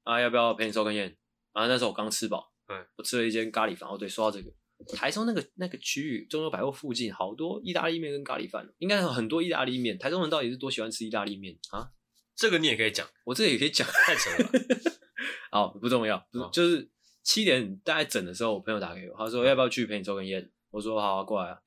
[0.02, 1.16] 啊，要不要陪你抽根烟？
[1.52, 3.88] 啊，那时候我刚吃饱，嗯，我吃了一间咖喱饭。
[3.88, 4.52] 哦，对，说到这个，
[4.96, 9.96] 台中那个那个区域，中友百货附近好多意大利面跟咖喱饭，应该有很多意大利面。
[9.96, 11.90] 台中人到底是多喜欢吃意大利面啊？”
[12.36, 14.58] 这个你也可以讲，我这个也可以讲，太扯了吧。
[15.52, 16.90] 好，不重要，不，哦、就是
[17.22, 20.50] 七点大概整的时候，我朋友打给我，他说要不要去陪你抽根烟？
[20.70, 21.60] 我说好啊，过来啊。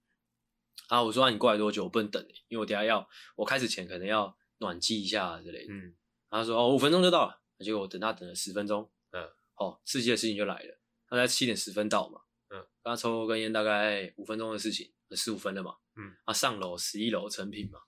[0.88, 1.84] 啊，我说那、啊、你过来多久？
[1.84, 5.74] 我不能等，因为我等下要，我开始前可能要暖机一下之类的。
[5.74, 5.96] 嗯，
[6.30, 7.42] 他说哦，五分钟就到了。
[7.60, 9.24] 结果我等他等了十分钟，嗯，
[9.56, 10.80] 哦，刺激的事情就来了。
[11.08, 17.80] 他在七点十分到嘛，嗯，刚刚抽根烟大概五分钟的事情，十五分了嘛，嗯，他上楼十一楼成品嘛，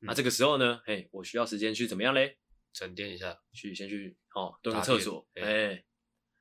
[0.00, 2.38] 嗯、啊，这个时候呢，嘿，我需要时间去怎么样嘞？
[2.72, 5.84] 沉淀一下，去先去哦，蹲个厕所，哎、欸，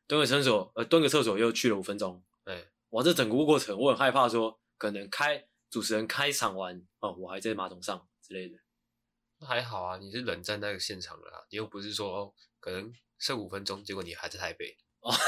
[0.07, 8.57] 蹲个厕所，呃，蹲个厕所又去了五分钟，哎，哇，这整个过程我很害怕说，可能开主持人开场完哦，我还在马桶上之类的。
[9.39, 15.13] 那还好啊，你是冷战那个现场了啊，你又不是说哦，可能剩五分钟，结果你还在台北哦。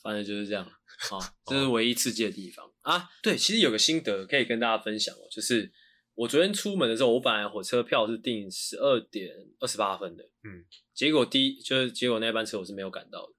[0.00, 0.64] 反正就是这样，
[1.10, 3.10] 哦，这是唯一刺激的地方啊。
[3.22, 5.72] 对，其实有个心得可以跟大家分享哦，就是
[6.14, 13.37] 我昨天出门的时候，我本来火车票是订十二点二十八分的，嗯，结果第一就是结果那班车我是没有赶到的，嗯，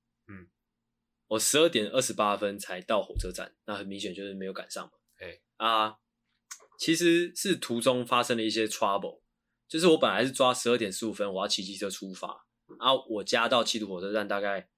[1.29, 5.97] 我十二点二十八分才到火车站，那很明显就是没有赶上嘛，哎啊。
[6.77, 9.21] 其实是途中发生了一些 trouble，
[9.67, 12.45] 就是我本来是抓十二点十五分，我要骑机车出发，
[12.79, 14.69] 然后我家到七堵火车站大概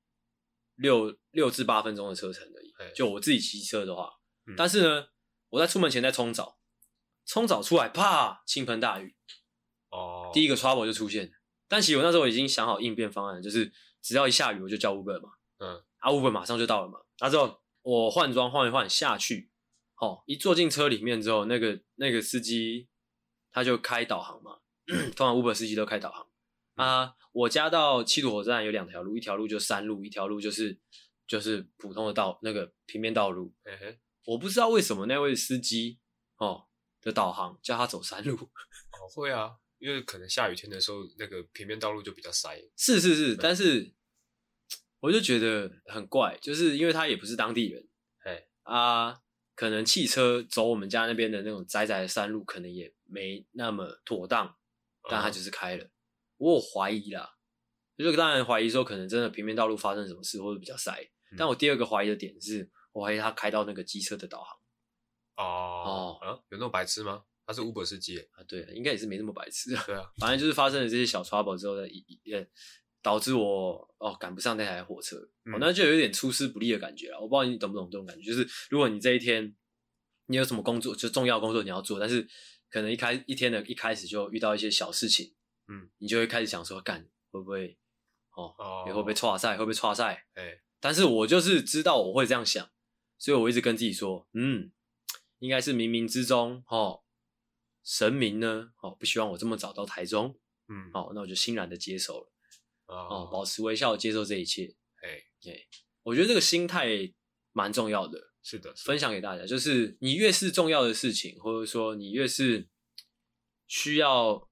[0.73, 2.73] 六六至八分钟的车程而已。
[2.95, 4.13] 就我自己骑车的话，
[4.57, 5.09] 但是呢，
[5.49, 6.57] 我在出门前在冲澡，
[7.23, 9.15] 冲澡出来，啪，倾盆大雨。
[9.91, 11.31] 哦，第一个 trouble 就出现。
[11.67, 15.29] 但其实我那时候已经想好应变方案，就是只要一下雨我就叫 Uber 嘛。
[15.59, 16.99] 嗯，啊 Uber 马上就到了嘛。
[17.19, 19.49] 那之后我换装换一换下去。
[20.01, 22.87] 哦，一坐进车里面之后，那个那个司机
[23.51, 24.57] 他就开导航嘛，
[25.15, 26.27] 通常 Uber 司机都开导航
[26.73, 27.13] 啊。
[27.31, 30.79] 我家到七堵火车站有两条路，一条路就山路，一条路就是
[31.27, 33.53] 就是普通的道，那个平面道路。
[33.63, 35.99] 嘿嘿，我不知道为什么那位司机
[36.37, 36.65] 哦
[36.99, 38.33] 的导航叫他走山路。
[38.35, 42.59] 哦，会啊，因为可能下雨天的时候，那个平面道路就比较塞。
[42.75, 43.93] 是是是，但是
[45.01, 47.85] 我就觉得很怪，就是因为他也不是当地人，
[48.23, 49.21] 哎啊。
[49.53, 54.55] 可能汽车走我们家那边的那种窄窄的山路，可能也没那么妥当，
[55.07, 55.87] 但他就是开了。
[56.37, 57.35] 我有怀疑啦，
[57.95, 61.07] 就是当然怀疑说，可能真的平面道路发生什么事或者比较塞。
[61.37, 64.57] 但我第二个怀疑的点是，我怀疑他开到那个机车的导航。
[65.35, 67.23] 哦哦，有那么白痴吗？
[67.45, 68.41] 他是 Uber 司机啊？
[68.47, 69.75] 对，应该也是没那么白痴。
[69.85, 72.49] 对啊，反正就是发生了这些小 trouble 之后的一也
[73.01, 77.19] 导致我哦赶不上那台火车，嗯、哦，那就有点出师不利的感觉了。
[77.19, 79.55] 我不知道你懂不懂这种感觉，就是如果你这一天
[80.27, 82.27] 你有什么工作，就重要工作你要做，但是
[82.69, 85.33] 可能一开一天的一开始就遇到一些小事情，
[85.67, 87.77] 嗯，你就会开始想说，干会不会
[88.35, 90.27] 哦，哦会不会挫赛，会不会挫赛？
[90.35, 92.69] 哎，欸、但是我就是知道我会这样想，
[93.17, 94.71] 所以我一直跟自己说，嗯，
[95.39, 97.01] 应该是冥冥之中哦，
[97.83, 102.30] 神明呢哦不希望我这么早到台中，嗯，哦，那我就欣然的接受了。
[102.91, 104.75] 哦，保持微笑，接受这一切。
[105.01, 105.67] 哎，对，
[106.03, 107.13] 我觉得这个心态
[107.53, 108.33] 蛮重要的。
[108.43, 112.67] 是的，是的，分享给大家，就是你越是重要的事情，或者说你越是
[113.67, 114.49] 需要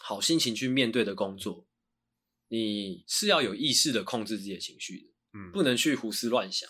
[0.00, 1.66] 好心情去面对的工作，
[2.48, 5.06] 你是要有意识的控制自己的情绪的。
[5.32, 6.68] 嗯，不能去胡思乱想。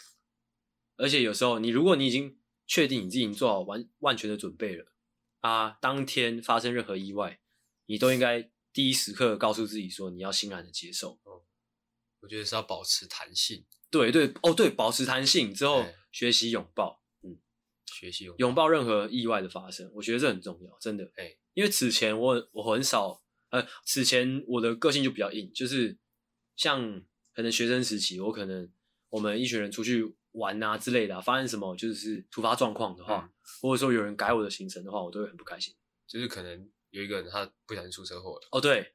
[0.97, 4.85] 而且有时候，你如果你已经确定你自己已经做好完万全的准备了
[5.41, 7.41] 啊，当天发生任何意外，
[7.87, 8.51] 你都应该。
[8.73, 11.19] 第一时刻告诉自己说，你要欣然的接受。
[11.25, 11.43] 嗯，
[12.21, 13.65] 我觉得是要保持弹性。
[13.91, 17.03] 对对哦，对，保持弹性之后，学习拥抱。
[17.23, 17.39] 嗯，
[17.87, 21.11] 学习拥抱任何意外的发生，我觉得这很重要，真的。
[21.17, 25.99] 哎，因为此前我我很少，呃，此前我的个性就比较硬，就是
[26.55, 27.03] 像
[27.33, 28.71] 可能学生时期，我可能
[29.09, 35.75] 我们一群人出去玩啊之类的，发生什么就是突发状况的话，嗯，或者说有人改我的行程的话，我都会很不开心。
[36.07, 36.71] 就是可能。
[36.91, 38.95] 有一个人他不小心出车祸了，哦对，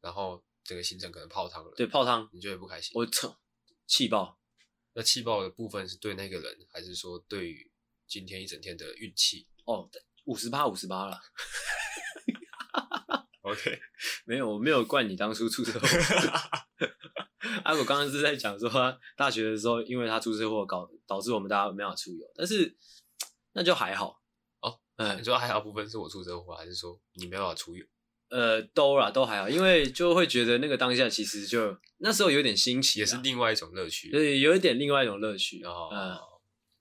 [0.00, 3.40] 然后整个行程可能泡汤了，对，泡汤，你就会不开心，我操，
[3.86, 4.38] 气爆。
[4.94, 7.70] 那气爆的部分是对那个人，还是说对于
[8.06, 9.46] 今天一整天的运气？
[9.64, 9.88] 哦，
[10.24, 11.20] 五十八五十八了。
[13.42, 13.80] OK，
[14.26, 15.86] 没有，我没有怪你当初出车祸。
[17.64, 22.76] 阿果刚刚是在讲说他大学的时候，因为他出车祸搞导致我们大家没法出游，但是
[23.52, 24.17] 那就还好。
[24.98, 27.86] 嗯，你说还好部分是我出车祸，还是说你没办法出游？
[28.30, 34.10] 呃，都啦，都还好，因为就会觉得那个当下其实就那时候有点新奇，也是另外一种乐趣。
[34.10, 35.62] 对，有一点另外一种乐趣。
[35.62, 36.18] 哦，嗯，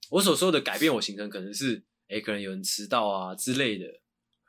[0.10, 3.86] 我所说的改变我行程，可能是哎，可能有人迟到啊之类的，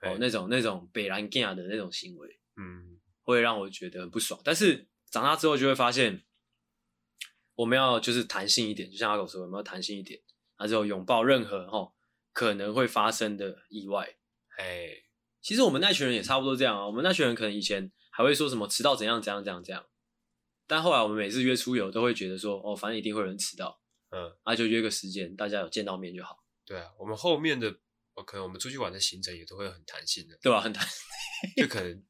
[0.03, 4.41] 哦，那种那种北兰 g 的那种行为，嗯，会让我觉得很不爽。
[4.43, 6.25] 但是长大之后就会发现，
[7.55, 10.19] 我们要就是弹性一点，就像阿狗说，我们要弹性一点，
[10.57, 11.93] 然后之后拥抱任何哈。
[12.39, 14.17] 可能会发生的意外，
[14.59, 14.91] 哎，
[15.43, 16.87] 其实我们那群人也差不多这样啊。
[16.87, 19.85] 我们那群人可能以前还会说什么迟到怎样怎样怎样怎样，
[20.65, 26.37] 但后来我们每次约出游都会觉得说，哦，反正一定会有人迟到，嗯，那就约个时间，大家有见到面就好。
[26.65, 27.73] 对啊，我们后面的，
[28.25, 30.61] 可能我们出去玩的行程也都会很弹性的，对吧？
[30.61, 30.87] 很弹，
[31.57, 32.05] 就可能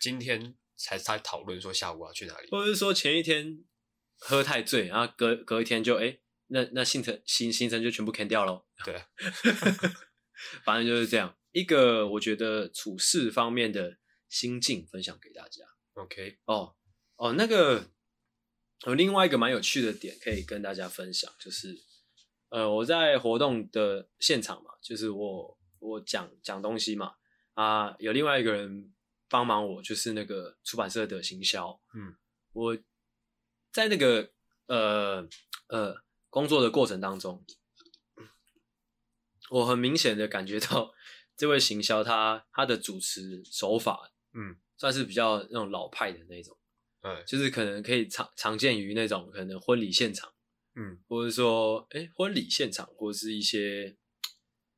[0.00, 3.62] 今天才才讨论说下午要去哪里，或者是说前一天
[4.16, 6.04] 喝太醉，然后隔隔一天就哎。
[6.04, 6.20] 诶
[6.54, 8.64] 那那行程行行程就全部 cancel 掉喽。
[8.84, 9.02] 对，
[10.64, 11.36] 反正就是这样。
[11.50, 15.64] 一个我觉得处事方面的心境分享给大家。
[15.94, 16.76] OK，哦
[17.16, 17.90] 哦，那个
[18.86, 21.76] 有另外一个蛮有趣的点可以跟大家分享，就是
[22.50, 27.14] 呃，我在活动的现场嘛，就是我我讲讲东西嘛，
[27.54, 28.92] 啊，有另外一个人
[29.28, 32.16] 帮忙我，就是那个出版社的行销，嗯，
[32.52, 32.78] 我
[33.72, 34.32] 在那个
[34.66, 35.28] 呃
[35.68, 35.94] 呃
[36.34, 37.46] 工作的过程当中，
[39.50, 40.92] 我很明显的感觉到
[41.36, 46.58] 这位行销他他的主持手法，嗯，算是比较那种老派的那种。
[47.02, 50.34] 嗯，就是可能可以常常见于那种可能婚礼现场，
[50.74, 53.96] 嗯，或者说哎、欸、婚礼现场，或者是一些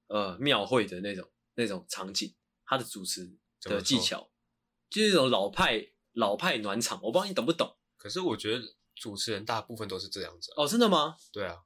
[0.09, 2.35] 呃庙会的那种那种场景，
[2.67, 4.31] 他的主持的技巧，
[4.91, 7.79] 就是一种老派老派暖场，我不知道你懂不懂。
[7.97, 11.15] 可是我觉得主持人大部分都是这样子、啊、哦，真的吗？
[11.33, 11.59] 对啊，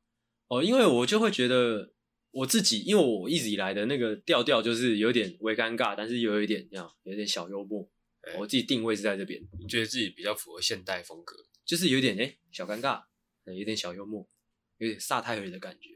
[0.48, 1.92] 哦，因为我就会觉得
[2.32, 7.88] 我自己，因为我一直以来的那个调调就是有点微尴尬，但是又有一点这样，有点小幽默。
[8.22, 13.02] 欸、我自己定位是在这边，你觉得自己比较符合现代风格，就是有点哎、欸、小尴尬，
[13.44, 14.28] 有点小幽默，
[14.76, 15.88] 有点撒太尔的感觉。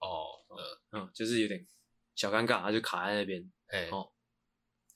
[0.00, 1.64] 哦，呃、嗯，就是有点
[2.16, 3.40] 小尴尬，他就卡在那边。
[3.68, 4.11] 哎、欸，哦，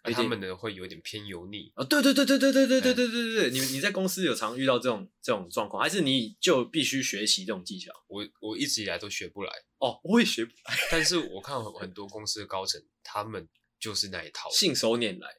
[0.06, 1.72] 而他们呢会有点偏油腻。
[1.76, 7.92] 哦，对对对对对对对对对对对，你你在公司有常遇到这种这种状况，还是你就必须学习这种技巧？
[8.06, 9.52] 我我一直以来都学不来。
[9.78, 10.74] 哦，我也学不来。
[10.90, 15.38] 但是我看很多公司的高层，他们就是那一套，信手拈来。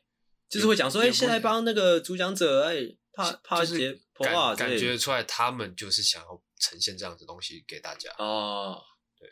[0.50, 8.10] 就是会讲说，哎、欸，现在帮那个主讲者，哎、欸，怕怕解破啊，感觉出来他们就是想要呈现这样子东西给大家。
[8.18, 8.82] 哦，
[9.20, 9.28] 对，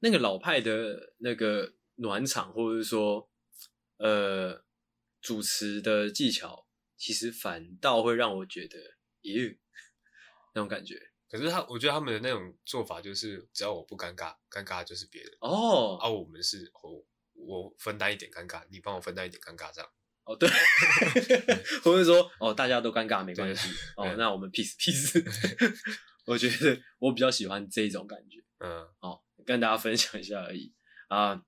[0.00, 3.29] 那个老派的那个暖场，或者是说，
[4.00, 4.64] 呃，
[5.20, 8.78] 主持的技巧，其实反倒会让我觉得，
[9.22, 9.58] 咦，
[10.54, 11.12] 那种感觉。
[11.28, 15.30] 可是他，我觉得他们的那种做法，就是只要我不尴尬，尴尬就是别人。
[15.40, 17.04] 哦，而、啊、我们是哦。
[17.42, 19.90] 我分担一点尴尬，你帮我分担一点尴尬，这样
[20.24, 20.46] 哦，对，
[21.82, 25.24] 或者说哦，大家都尴尬没关系哦，那我们 peace peace。
[26.26, 30.74] 我觉得我比较喜欢这种感觉，嗯，哦，跟大家分享一下而已
[31.08, 31.42] 啊。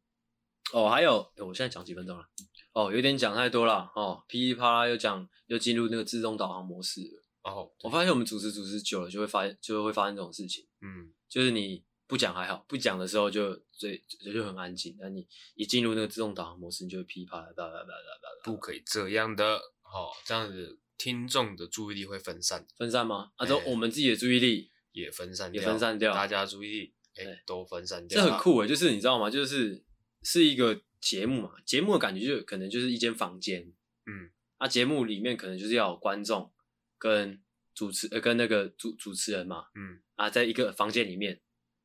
[0.73, 2.25] 哦，还有，我现在讲几分钟了，
[2.73, 7.23] 哦，有点讲太多了哦，噼里啪啦又讲，又进入那个自动导航模式了。
[7.43, 11.85] 哦，我发现我们主持主持久了，就会发现就会发生这种事情，嗯，就是你。
[12.09, 14.95] 不讲还好，不讲的时候就最就，就很安静。
[15.01, 18.45] 那你一进入那个自动导航模式，你就会噼啪啪啪啪啪啪。
[18.45, 22.67] 不可以这样的，哦，这样子听众的注意力会分散。
[22.77, 23.31] 分散吗？
[23.37, 28.21] 啊，都我们自己的注意力也分散，也分散掉，大家注意力哎都分散掉。
[28.23, 29.31] 这很酷诶，就是你知道吗？
[29.31, 29.83] 就是
[30.23, 33.73] 是一个节目嘛，节目的感觉就可能就是一间房间，
[34.07, 36.53] 嗯，啊，节目里面可能就是要有观众
[36.99, 37.43] 跟
[37.75, 41.41] 主持呃跟那个主主持人嘛，嗯，啊，在一个房间里面。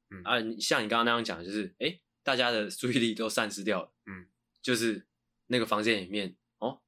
[0.10, 0.21] 嗯。
[0.23, 4.28] 啊，像你刚刚那样讲，就是哎、欸，大家的注意力都散失掉了，嗯，
[4.62, 5.08] 就是
[5.47, 6.82] 那个房间里面哦，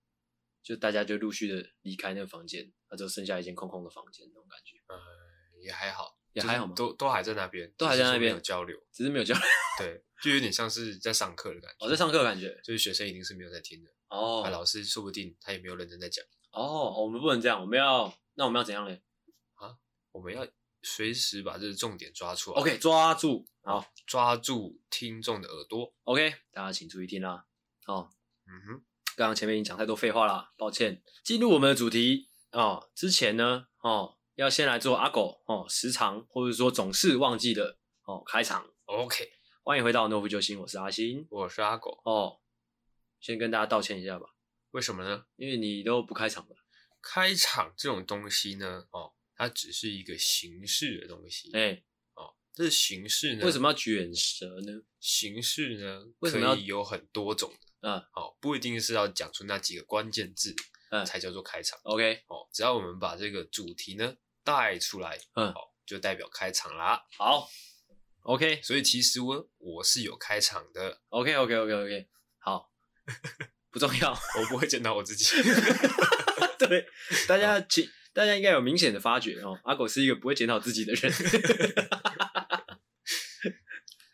[0.63, 4.77] 就大家就陆续的离开那个房间，那就剩下一间空空的房间那种感觉。
[4.87, 4.95] 呃，
[5.61, 9.43] 也还好，也还好嘛，都都还在那边，都还在那边有交流，只是没有交流，
[9.79, 11.85] 对，就有点像是在上课的感觉。
[11.85, 16.23] 哦，在上课的感觉，就是学生一定是没有在听的哦，啊，老师说不定他也没有认真在讲。
[16.51, 19.01] 哦，我们不能这样，我们要，那我们要怎样嘞？
[19.55, 19.75] 啊，
[20.11, 20.47] 我们要。
[20.81, 22.61] 随时把这个重点抓出来。
[22.61, 25.93] OK，抓住，好，抓住听众的耳朵。
[26.05, 27.45] OK，大家请注意听啦。
[27.85, 28.09] 哦，
[28.47, 28.83] 嗯哼，
[29.17, 31.03] 刚刚前面已经讲太多废话啦，抱歉。
[31.21, 38.65] 进入我们的主题哦，之前呢，哦，要先来做阿狗哦，时常或者说总是忘记的哦开场。
[38.85, 39.29] OK，
[39.69, 42.01] 欢迎回到诺夫救星，我是阿星，我是阿狗。
[42.03, 42.39] 哦，
[43.19, 44.25] 先跟大家道歉一下吧。
[44.71, 45.27] 为什么呢？
[45.35, 46.55] 因为你都不开场了。
[47.03, 49.13] 开场这种东西呢，哦。
[49.35, 51.83] 它只是一个形式的东西，哎、欸，
[52.15, 53.45] 哦，这是形式呢？
[53.45, 54.81] 为什么要卷舌呢？
[54.99, 56.03] 形式呢？
[56.17, 57.91] 为什么要可以有很多种的？
[57.91, 60.55] 啊，哦，不一定是要讲出那几个关键字，
[60.89, 61.79] 嗯，才叫做开场。
[61.83, 67.05] OK，哦，只要我们把这个主题呢带出来，嗯，好，就代表开场啦。
[67.19, 67.47] 好
[68.23, 71.01] ，OK，所以其实我我是有开场的。
[71.09, 72.07] OK，OK，OK，OK，
[72.39, 72.71] 好，
[73.71, 75.25] 不重要， 我不会检讨我自己。
[76.59, 76.85] 对，
[77.27, 77.85] 大家请。
[77.85, 81.13] 哦大家应该有明显的发觉哦，阿狗是一个不会检讨自己的人。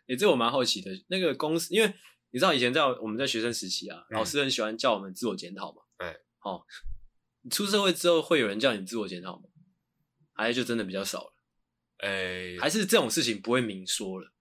[0.06, 0.92] 也、欸，这我蛮好奇的。
[1.08, 1.92] 那个公司，因为
[2.32, 5.82] 你知道以前在我们在学生时期啊，嗯、老师很喜欢叫我们自我检讨嘛。
[5.98, 6.66] 哎、嗯，哦，
[7.42, 9.44] 你出社会之后会有人叫你自我检讨吗？
[10.34, 11.35] 还是就真的比较少了？
[11.98, 14.32] 哎、欸，还是这种事情不会明说了？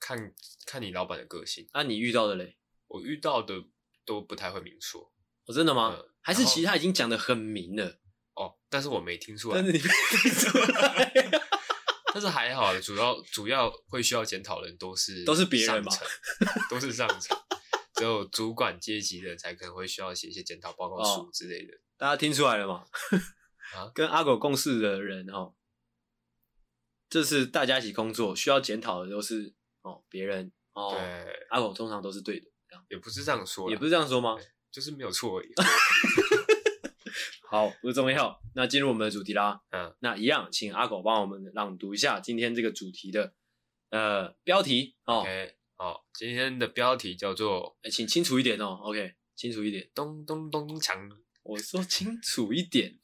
[0.00, 0.34] 看
[0.66, 1.66] 看你老板的个性。
[1.72, 2.56] 啊，你遇到的嘞？
[2.88, 3.64] 我遇到的
[4.04, 5.12] 都不太会明说。
[5.46, 5.96] 哦，真的吗？
[5.98, 8.00] 嗯、还是其实他已经讲得很明了？
[8.34, 9.56] 哦，但是我没听出来。
[9.56, 11.40] 但是你没听出来，
[12.12, 15.92] 但是还好，主要主要会需要检讨的人都是都是别人嘛，
[16.70, 17.36] 都是上层，
[17.94, 21.74] 只有主管阶级的人才可能会需要写一些检讨报告书之类的。
[21.74, 22.84] 哦、大家听出来了吗？
[23.74, 25.52] 啊， 跟阿狗共事的人哈，
[27.14, 30.90] 这是大家一起工作，需要检讨的都是哦别人哦。
[30.90, 32.46] 对，阿狗通常都是对的，
[32.88, 34.36] 也不是这样说，也不是这样说吗？
[34.72, 35.52] 就是没有错而已。
[37.48, 38.42] 好，不重要。
[38.56, 39.60] 那进入我们的主题啦。
[39.70, 43.32] 嗯，那一样，请阿狗帮我们朗读一下今天这个主题的
[43.90, 45.20] 呃标题哦。
[45.20, 48.80] OK，好，今天的标题叫做，欸、请清楚一点哦。
[48.82, 49.88] OK，清楚一点。
[49.94, 51.08] 咚咚咚咚锵，
[51.44, 52.98] 我说清楚一点。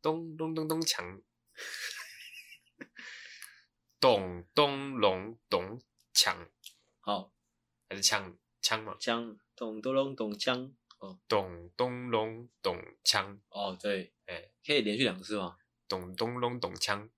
[0.00, 1.22] 咚咚咚咚锵，
[4.06, 5.80] 咚咚隆咚
[6.14, 6.36] 锵。
[7.00, 7.32] 好，
[7.88, 8.94] 还是枪枪嘛？
[9.00, 10.70] 枪，咚咚隆咚锵。
[11.00, 13.40] 哦，咚咚隆咚锵。
[13.48, 15.56] 哦，对，哎、欸，可以连续两次吗？
[15.88, 17.08] 咚咚隆咚锵，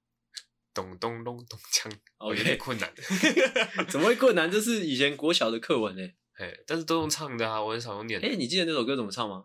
[0.73, 1.93] 咚咚隆咚锵。
[2.17, 2.91] 哦，有.点困难。
[3.91, 4.51] 怎么会困难？
[4.51, 6.17] 这是以前国小的课文诶。
[6.39, 8.19] 哎，但是都用唱的啊，我很少用念。
[8.19, 9.45] 哎、欸，你记得那首歌怎么唱吗？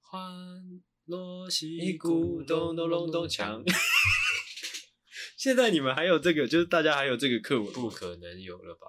[0.00, 3.62] 欢乐西鼓咚咚隆咚锵。
[5.40, 7.72] 现在你们还有这个，就是大家还有这个课文？
[7.72, 8.86] 不可能有了吧？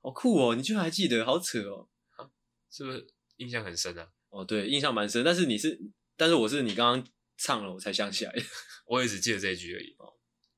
[0.00, 0.52] 好酷哦！
[0.56, 1.88] 你居然还记得，好扯哦！
[2.16, 2.26] 啊，
[2.72, 4.08] 是不是印象很深啊？
[4.30, 5.78] 哦，对，印象蛮深，但是你是，
[6.16, 8.34] 但是我是你刚刚唱了，我才想起来。
[8.86, 9.94] 我也只记得这一句而已。
[10.00, 10.10] 哦，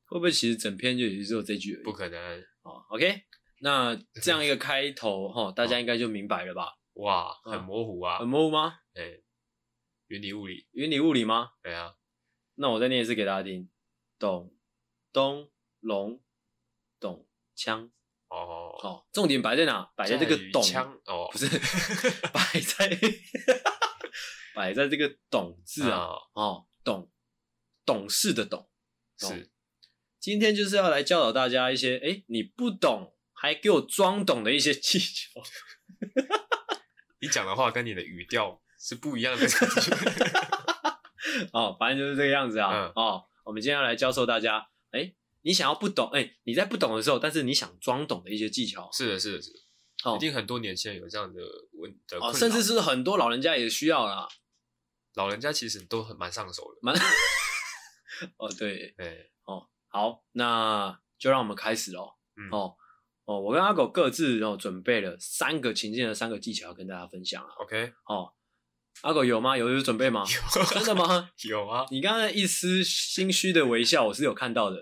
[0.07, 1.85] 会不会其实整篇就也只有这句而已？
[1.85, 2.41] 不可能。
[2.63, 3.25] 哦，OK，
[3.59, 6.73] 那这样一个开头哈，大家应该就明白了吧？
[6.95, 8.19] 哇，很模糊啊。
[8.19, 8.79] 很模糊吗？
[8.95, 9.21] 哎，
[10.07, 11.51] 云里雾里，云里雾里吗？
[11.63, 11.93] 对啊。
[12.55, 13.69] 那我再念一次给大家听：
[14.19, 14.54] 咚
[15.15, 15.49] 咚
[15.79, 16.21] 龙
[16.99, 17.91] 咚锵。
[18.29, 19.93] 哦，好，重点摆在哪？
[19.97, 20.61] 摆在这个“懂”
[21.07, 21.47] 哦，不是，
[22.35, 22.99] 摆在
[24.57, 27.13] 摆在这个“懂”字啊，哦，懂，
[27.87, 28.69] 懂事的“懂”
[29.17, 29.53] 是。
[30.19, 35.41] 今天就是要来教导大家一些，哎，你不懂还给我装懂的一些技巧。
[37.21, 39.93] 你讲的话跟你的语调是不一样的感觉。
[41.53, 42.91] 哦，反正就是这个样子啊。
[42.97, 45.15] 哦，我们今天要来教授大家，哎。
[45.47, 49.59] 你想要不懂，哎、欸，你在不懂的时候，但是你想装懂的一些技巧，是的，是的，是的，
[50.03, 51.43] 哦，一定很多年轻人有这样的
[51.73, 54.27] 问的哦，甚至是很多老人家也需要啦。
[55.17, 56.95] 老人家其实都很蛮上手的，蛮，
[58.41, 62.15] 哦，对，哎，哦，好，那就让我们开始喽。
[62.37, 62.75] 嗯、哦，
[63.27, 67.51] 哦，我跟阿狗各自哦准备了三个情境的三个技巧要跟大家分享啊。
[67.59, 68.33] OK，哦，
[69.03, 69.57] 阿狗有吗？
[69.57, 70.25] 有有准备吗？
[70.27, 71.31] 有，真的吗？
[71.45, 71.87] 有啊。
[71.91, 74.77] 你刚才一丝心虚的微笑，我是有看到的。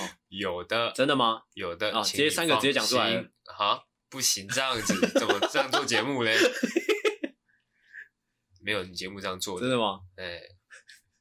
[0.00, 1.42] 哦，有的，真的吗？
[1.54, 6.36] 有的，啊，直接三个直接讲出来了，好，不行，这样子 怎么这样做节目嘞？
[8.62, 10.00] 没有你节目这样做的，真的吗？
[10.16, 10.40] 哎，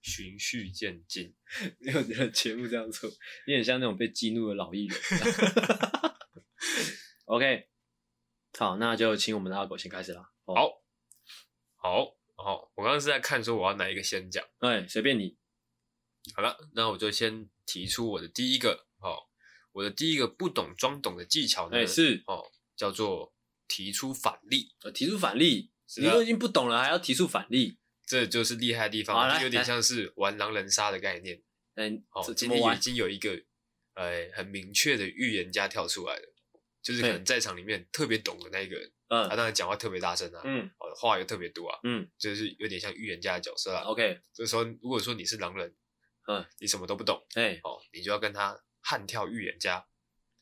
[0.01, 1.33] 循序渐进，
[1.79, 3.09] 没有你的节目这样做，
[3.47, 4.99] 你很像那种被激怒的老艺人。
[7.25, 7.67] OK，
[8.57, 10.29] 好，那就请我们的阿狗先开始啦。
[10.45, 10.82] 好，好，
[11.83, 15.35] 好，好我刚刚是在看说我要哪一个先讲，哎，随便你。
[16.33, 19.27] 好了，那我就先提出我的第一个哦，
[19.73, 22.23] 我的第一个不懂装懂的技巧呢，哎、是。
[22.25, 23.33] 哦，叫做
[23.67, 24.73] 提出反例。
[24.83, 31.43] 呃，提出反例，你都已经不懂了，还要提出反例，这就是厉害的地方，就有点像是玩狼人杀的概念。
[31.75, 33.43] 嗯，哦，今天已经有一个
[33.95, 36.32] 呃很明确的预言家跳出来了，
[36.83, 43.81] 就是可能在场里面特别懂的那一个人，嗯，他当然讲话特别大声啊，嗯，哦，话又特别多啊，嗯，就是有点像预言家的角色啊。
[43.83, 45.73] OK，这时候如果说你是狼人。
[46.25, 49.85] 嗯，你什么都不懂，哎、欸，哦，你就要跟他悍跳预言家，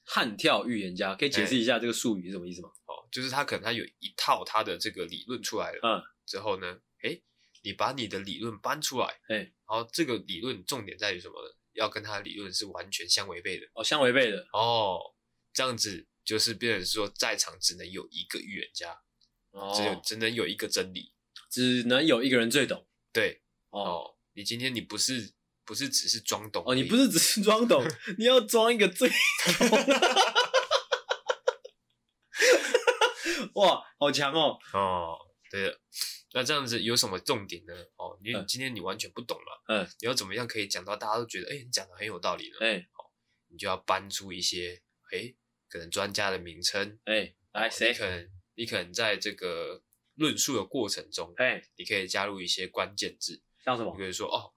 [0.06, 2.70] 悍跳预言家，可以解释一下这个术语是什么意思吗？
[2.86, 7.24] 哦，就是他可能他有一套他的这个理论出来了，嗯，之后呢，哎、欸，
[7.64, 11.50] 你把你的理论搬出来，哎、欸，然后这个理论重点在于什么呢？
[11.74, 15.00] 要跟他的理论是完全相违背的，哦，相违背的，哦，
[15.52, 19.02] 这样子就是变成说在场只能有一个预言家，
[19.52, 21.12] 哦，只有只能有一个真理，
[21.50, 25.34] 只能有一个人最懂，对，哦，哦，你今天你不是。
[25.64, 27.82] 不是只是装懂哦，你不是只是装懂，
[28.18, 29.16] 你要装一个最懂。
[33.54, 34.58] 哇，好强哦！
[34.74, 35.18] 哦，
[35.50, 35.80] 对了，
[36.34, 37.74] 那这样子有什么重点呢？
[37.96, 42.58] 哦，因为今天你完全不懂嘛，嗯，你要怎么样可以讲到大家都觉得，哎、欸，你讲的很有道理呢？
[42.60, 43.14] 哎、欸，好，
[43.48, 45.36] 你就要搬出一些，哎、欸，
[45.72, 47.92] 可能专家的名称，哎、欸，来谁？
[47.92, 49.82] 你可能你可能在这个
[50.16, 53.92] 论述的过程中，哎、欸，你可以加入一些关键字，像什么？
[53.94, 54.54] 你可以说哦。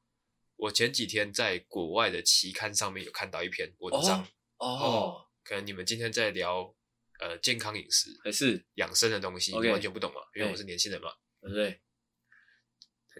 [0.56, 4.24] 我前几天在国外的期刊上面有看到一篇文章。
[4.58, 6.72] 哦，可能你们今天在聊
[7.18, 8.64] 呃健康饮食还是。
[8.76, 11.80] 养生的东西，你完全不懂嘛，因为我是年轻人嘛，对不对，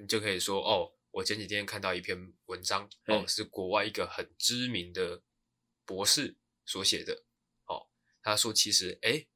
[0.01, 2.17] 你就可以说哦，我前几天看到一篇
[2.47, 5.21] 文章哦，是国外一个很知名的
[5.85, 7.15] 博士所写的。
[7.15, 7.19] 哦，
[8.25, 9.27] 他说其实哎，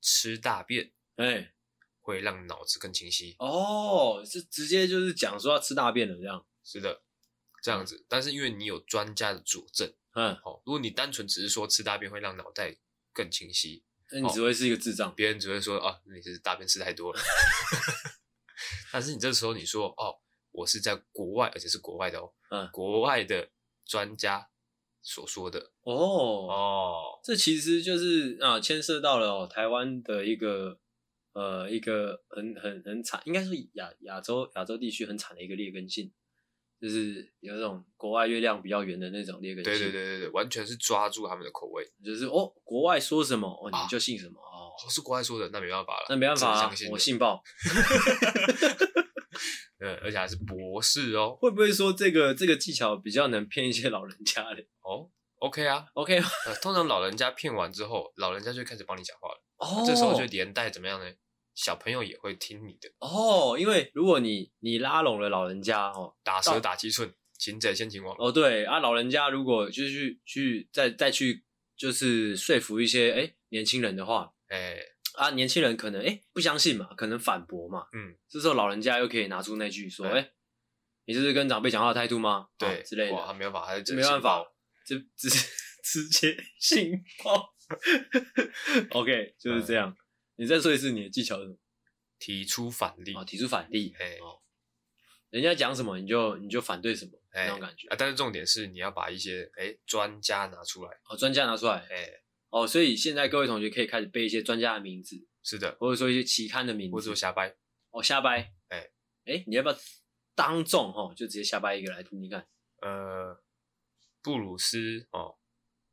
[0.00, 1.52] 吃大便哎
[2.00, 7.02] 会让脑子更清晰哦，是直接就是讲说要吃大便的这样，是的。
[7.62, 12.74] 这样子，但是因为你有专家的佐证，嗯，好，如果你单纯只是说吃大便会让脑袋
[13.12, 17.20] 更清晰，那你只会是一个智障，别人只会说啊，你是大便吃太多了。
[18.90, 20.22] 但是你这时候你说哦，
[20.52, 23.50] 我是在国外，而且是国外的哦，嗯，国外的
[23.84, 24.49] 专家
[25.02, 25.70] 所说的。
[25.82, 25.94] 哦。
[25.94, 30.78] 哦，这其实就是啊，牵涉到了哦，台湾的一个
[31.32, 36.12] 呃一个很很很惨，应该是亚亚洲亚洲地区很惨的一个劣根性。
[36.80, 47.42] 就是有那种国外月亮比较圆的那种劣根性，对对对对对，完全是抓住他们的口味，就是哦，国外说什么哦，你就信什么、啊、哦，是国外说的，那没办法了，那没办法啊，我信报，
[49.78, 54.62] 对，而且还是博士哦，会不会说这个这个技巧比较能骗一些老人家的？
[54.82, 61.06] 哦，OK 啊，OK，呃，通常老人家骗完之后，老人家就开始帮你讲话了，哦，这时候就连带怎么样呢？
[61.54, 71.44] 小朋友也会听你的哦，因为如果你你拉拢了老人家哦，打蛇打七寸，擒贼先擒王哦，对啊，老人家如果就是去去再再去
[71.76, 74.78] 就是说服一些哎年轻人的话，哎
[75.20, 80.32] 啊年轻人可能哎不相信嘛，可能反驳嘛，嗯，这时候老人家又可以拿出那句说，哎，
[81.04, 82.48] 你这是跟长辈讲话的态度吗？
[82.56, 84.42] 对，之类的，他没有办法，还是没办法，
[84.86, 85.28] 就 直
[85.82, 86.92] 直接信
[87.22, 87.54] 报，
[88.98, 89.94] OK，就是这样。
[90.36, 91.56] 你再说一次你的技巧是什么？
[92.18, 93.94] 提出反例啊，提出反例。
[93.98, 94.40] 哎，哦，
[95.30, 97.96] 人家讲什么你就你就反对什么，那种感觉啊。
[97.98, 101.74] 但是重点是你要把一些哎专家拿出来哦，专家拿出来。
[101.90, 102.08] 哎，
[102.50, 107.56] 哦，所以现在各位同学可以开始背一些专家的名字，是的，或者说一些期刊的名字，或者说瞎掰。
[107.90, 108.52] 哦，瞎掰。
[108.68, 108.90] 哎
[109.24, 109.76] 哎，你要不要
[110.34, 112.46] 当众哦，就直接瞎掰一个来听听看？
[112.82, 113.42] 呃，
[114.22, 115.36] 布鲁斯哦，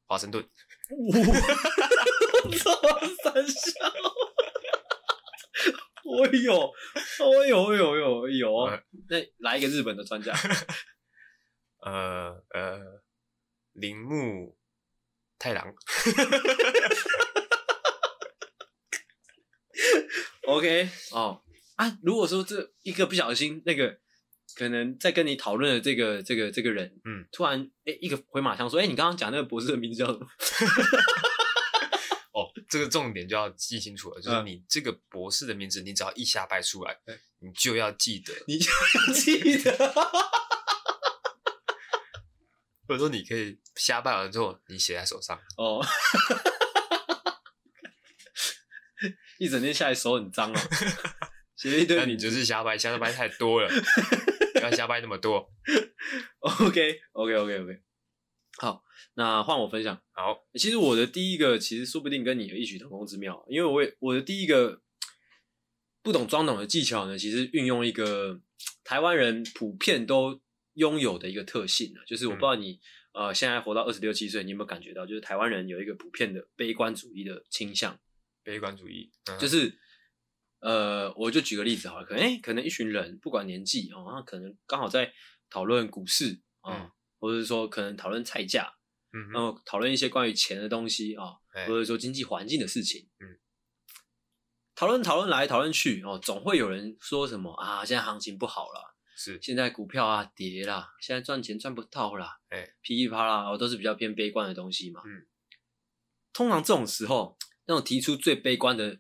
[0.06, 0.48] 华盛顿。
[3.24, 3.94] 三小。
[6.06, 6.74] 我有，
[7.20, 8.82] 我有，我有，有有。
[9.10, 10.34] 那来一个日本的专家，
[11.84, 13.04] 呃呃，
[13.74, 14.58] 铃木
[15.40, 15.66] 太郎。
[20.48, 21.42] OK，哦。
[21.76, 24.00] 啊，如果说这一个不小心，那个
[24.56, 30.28] 可能在跟你讨论的这个这个这个人，嗯，突然哎、欸、一个回马枪说，哎、欸，你刚刚讲那个博士的名字叫什么？
[32.34, 36.98] 哦这个重点就要记清楚了，就是你这个博士的名字，你只要一下掰出来，
[37.40, 39.72] 你就要记得，你就要记得，
[42.88, 45.84] 或者说你可以瞎掰完之后，你写在手上哦，
[49.38, 50.56] 一整天下来手很脏哦，
[51.56, 53.70] 写了一堆，那你就是瞎掰，瞎掰太多了，
[54.56, 55.50] 不要瞎掰那么多。
[56.40, 57.82] OK，OK，OK，OK，
[58.58, 58.84] 好。
[59.14, 60.00] 那换我分享。
[60.12, 64.80] 好，其实我的第一个，其实说不定跟你有异曲同工之妙，因为我也我的第一个
[66.04, 68.40] 不懂装懂的技巧呢，其实运用一个
[68.84, 70.40] 台湾人普遍都
[70.78, 72.80] 拥有的一个特性呢，就是我不知道你、
[73.12, 78.00] 嗯、呃现在活到二十六七岁，你有没有感觉到，就是台湾人有一个普遍的悲观主义的倾向。
[78.44, 79.78] 悲观主义，嗯、就是
[80.62, 85.12] 呃，我就举个例子好了，可能、欸、可能一群人不管年纪哦，那可能刚好在
[85.50, 88.74] 讨论股市啊，嗯、或者是说可能讨论菜价。
[89.14, 91.24] 嗯，然后讨论一些关于钱的东西啊，
[91.66, 93.08] 或者说经济环境的事情。
[93.20, 93.40] 嗯，
[94.76, 105.02] 讨论讨论来讨论去哦，总会有人说什么啊，现在行情不好了，是现在股票啊跌啦，现在赚钱赚不到啦，哎、欸，噼里啪啦，哦，都是比较偏悲观的东西嘛。
[105.04, 105.26] 嗯，
[106.32, 109.00] 通常这种时候，那种提出最悲观的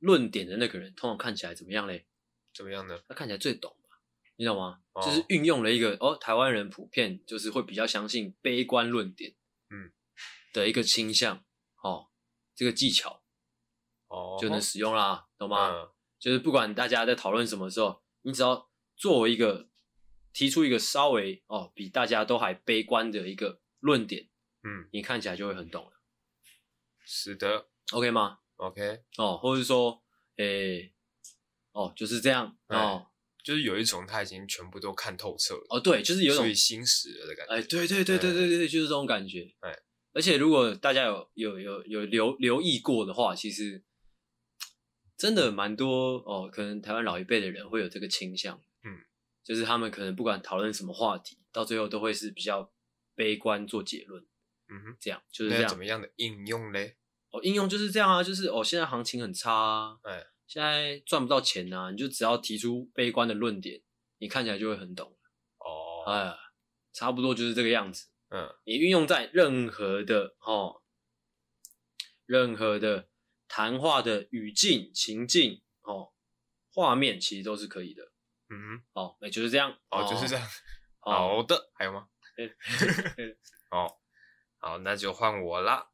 [0.00, 2.06] 论点的那个人，通常看起来怎么样嘞？
[2.52, 3.00] 怎么样呢？
[3.08, 3.96] 他看起来最懂嘛。
[4.36, 4.80] 你懂吗？
[4.94, 9.34] 哦、就是运用了一个哦，台湾人普遍就是会比较相信悲观论点，
[9.68, 9.92] 嗯，
[10.52, 11.44] 的一个倾向，
[11.82, 12.08] 哦，
[12.56, 13.22] 这个技巧，
[14.08, 15.70] 哦，就能使用啦，懂吗？
[15.70, 18.69] 嗯、就是不管大家在讨论什么时候，你只要
[19.00, 19.70] 作为一个
[20.34, 24.28] 提出一个稍微哦比大家都还悲观的一个论点，
[24.62, 25.92] 嗯，你看起来就会很懂了。
[27.06, 30.02] 是的，OK 吗？OK，哦，或者是说，
[30.36, 30.94] 诶、欸，
[31.72, 33.06] 哦，就是这样，嗯、哦。
[33.42, 37.54] 就是有一种他已经全部都看透彻了哦，对，就是有一种心死了的感觉。
[37.54, 39.50] 哎，对对对对对对，就是这种感觉。
[39.60, 39.74] 哎，
[40.12, 43.82] 而且如果大家有有有有留留意过的话，其实
[45.16, 48.60] 真的蛮多哦，可能台湾老一辈的人会有这个倾向。
[49.40, 52.72] 嗯，就是他们可能不管讨论什么话题，到最后都会是比较
[53.14, 54.22] 悲观做结论。
[54.68, 55.68] 嗯哼，这样就是这样。
[55.68, 56.96] 怎么样的应用嘞？
[57.30, 59.98] 哦，应用就是这样啊，就是哦，现在行情很差啊。
[60.02, 60.26] 哎。
[60.46, 63.82] 现在赚不到钱呐、啊，你就只要提出悲观的论点，
[64.18, 65.16] 你看起来就会很懂
[65.58, 66.02] 哦。
[66.10, 66.34] 哎，
[66.92, 68.08] 差不多就是这个样子。
[68.30, 70.82] 嗯，你运用在任何的哦，
[72.26, 73.08] 任何的
[73.46, 76.10] 谈话的语境、情境哦，
[76.72, 78.09] 画面其实都是可以的。
[78.50, 79.78] 嗯，哦，那就是这样。
[79.90, 80.48] 哦，就是这样。
[80.98, 82.08] 好的，还有吗？
[83.70, 83.98] 哦，
[84.58, 85.90] 好，那就换我啦。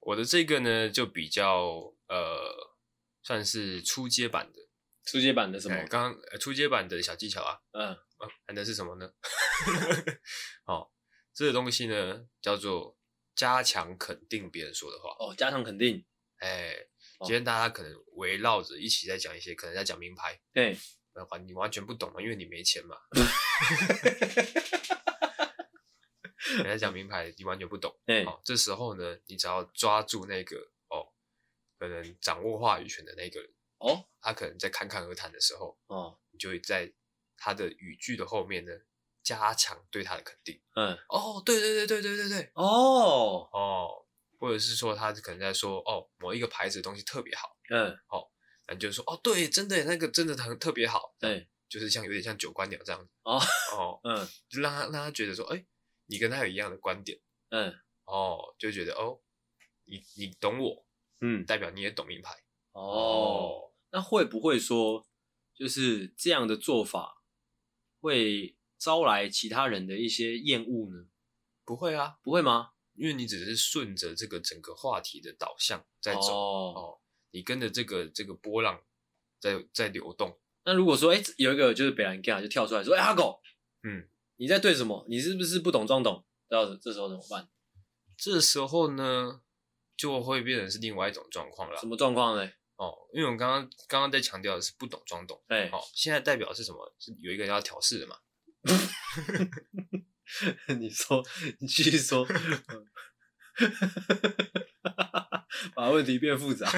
[0.00, 2.76] 我的这个呢，就比较呃，
[3.22, 4.58] 算是初阶版的。
[5.04, 5.76] 初阶版的什么？
[5.88, 7.60] 刚刚初阶版的小技巧啊。
[7.72, 7.92] 嗯。
[7.92, 9.10] 啊，谈的是什么呢？
[10.66, 10.90] 哦，
[11.32, 12.98] 这个东西呢，叫做
[13.34, 15.10] 加强肯定别人说的话。
[15.18, 16.04] 哦，加强肯定。
[16.38, 16.74] 哎，
[17.22, 20.40] 今天大家可能围绕着一起在讲一些，可能在讲名牌。
[20.52, 20.76] 对。
[21.12, 22.96] 那话你完全不懂嘛，因为你没钱嘛。
[26.58, 27.94] 你在讲名牌，你完全不懂。
[28.06, 28.24] 对。
[28.24, 30.56] 哦，这时候呢，你只要抓住那个
[30.88, 31.12] 哦，
[31.78, 33.50] 可能掌握话语权的那个人。
[33.78, 34.06] 哦。
[34.20, 36.92] 他可能在侃侃而谈的时候，哦，你就会在
[37.36, 38.72] 他的语句的后面呢，
[39.22, 40.60] 加强对他的肯定。
[40.74, 40.96] 嗯。
[41.08, 42.50] 哦，对对对对对对对。
[42.54, 43.48] 哦。
[43.52, 44.06] 哦。
[44.40, 47.56] 或者是说，他可能在说，哦，某一个牌子的东西特别好。
[47.68, 47.96] 嗯。
[48.08, 48.26] 哦。
[48.72, 53.36] 你就说哦，对，真的那个真的很特别好，对，就是像有点像九官鸟这样子哦
[53.72, 55.66] 哦，嗯，就让他让他觉得说，哎，
[56.06, 57.18] 你跟他有一样的观点，
[57.48, 57.74] 嗯，
[58.04, 59.20] 哦，就觉得哦，
[59.86, 60.86] 你你懂我，
[61.20, 62.32] 嗯，代表你也懂名牌，
[62.70, 65.04] 哦，那会不会说
[65.52, 67.24] 就是这样的做法
[68.00, 71.08] 会招来其他人的一些厌恶呢？
[71.64, 72.70] 不会啊，不会吗？
[73.00, 77.00] 因为你只是顺着这个整个话题的导向在走，哦。
[77.30, 78.78] 你跟着这个这个波浪
[79.38, 80.38] 在在流动。
[80.64, 83.40] 那如果说，哎，有一个就是北兰哥就跳出来说，哎，阿狗，
[83.84, 85.06] 嗯，你在对什么？
[85.08, 86.26] 你是不是不懂装懂？
[86.46, 87.48] 到这时候怎么办？
[88.18, 89.40] 这时候呢，
[89.96, 91.80] 就会变成是另外一种状况了。
[91.80, 92.52] 什么状况呢？
[92.76, 96.94] 哦，因为我们刚刚刚刚在强调的是不懂装懂，哎，好，现在代表是什么？
[96.98, 98.16] 是有一个人要调试的嘛？
[100.78, 101.24] 你说，
[101.58, 102.26] 你继续说。
[105.74, 106.70] 把问题变复杂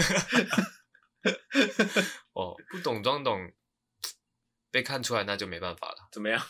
[2.35, 3.53] 哦，不懂装懂
[4.71, 6.09] 被看出来，那就没办法了。
[6.11, 6.45] 怎么样？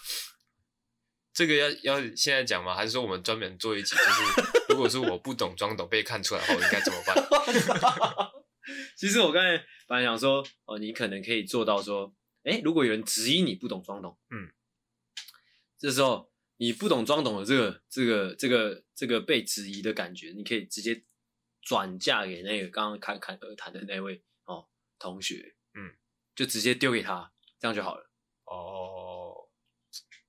[1.35, 2.75] 这个要要现在讲吗？
[2.75, 3.95] 还是说我们专门做一集？
[3.97, 4.23] 就是
[4.71, 7.17] 如果说我不懂装懂被看出来的话，我，应该怎么办？
[8.97, 14.53] 其实我刚才本来想说，哦，你可能可以做到说，哎，如果有人质疑你不懂装懂，嗯，
[15.79, 16.32] 这时候
[16.63, 21.03] 你不懂装懂的这个这个这个这个被质疑的感觉，你可以直接。
[21.65, 24.67] 转嫁给那个刚刚侃侃而谈的那位哦
[24.99, 25.95] 同学，嗯，
[26.35, 28.11] 就直接丢给他，这样就好了。
[28.47, 29.33] 哦，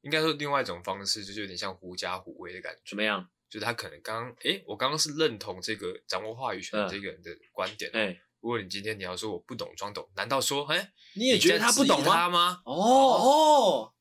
[0.02, 2.82] 应该说另外一种方式，就是有点像狐假虎威的感觉。
[2.86, 3.28] 怎么样？
[3.50, 7.90] 就是他可能刚刚，诶，我刚刚是认同这个掌握话语权的这个人的观点。
[7.96, 12.62] 哎、嗯，如果你今天你要说我不懂装懂，难道说，诶，你也觉得他不懂他吗？
[12.66, 13.93] 哦哦，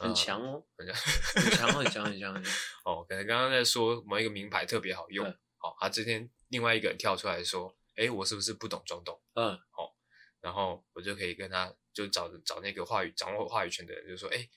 [0.00, 2.44] 很强哦，很强，很强，很强，很强。
[2.84, 5.26] 哦，可能刚刚在说某一个名牌特别好用。
[5.26, 9.94] 嗯好，他今天另外一个人跳出来说：“哎，我是不是不懂装懂？”嗯，好，
[10.40, 14.48] 然后我就可以跟他就找找那个话语掌握话语权的人，就说：“哎，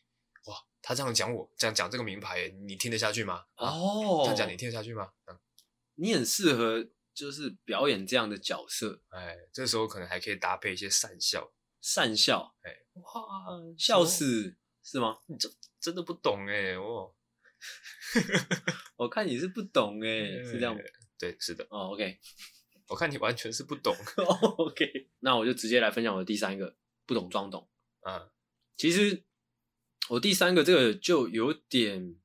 [0.46, 5.12] 哇，他这样讲我，这样讲这个名牌，你听得下去吗？”哦，这样讲你听得下去吗？
[5.26, 5.38] 嗯，
[5.96, 9.02] 你很适合就是表演这样的角色。
[9.10, 11.52] 哎，这时候可能还可以搭配一些讪笑，
[11.84, 15.18] 讪笑，哎，哇，笑死，是吗？
[15.28, 17.14] 你这真的不懂哎，哦。
[18.98, 20.82] 我看你是不懂哎， 是这样吗？
[21.18, 21.66] 对，是的。
[21.70, 22.20] 哦，OK，
[22.90, 23.96] 我看你完全是不懂。
[24.58, 26.76] OK，那我就直接来分享我的第三个
[27.06, 27.70] 不懂装懂。
[28.06, 28.30] 嗯，
[28.76, 29.24] 其实
[30.10, 32.18] 我第三个这个就有点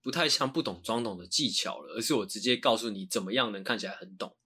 [0.00, 4.36] 不太像不懂装懂的技巧了，而是我直接告诉你怎么样能看起来很懂。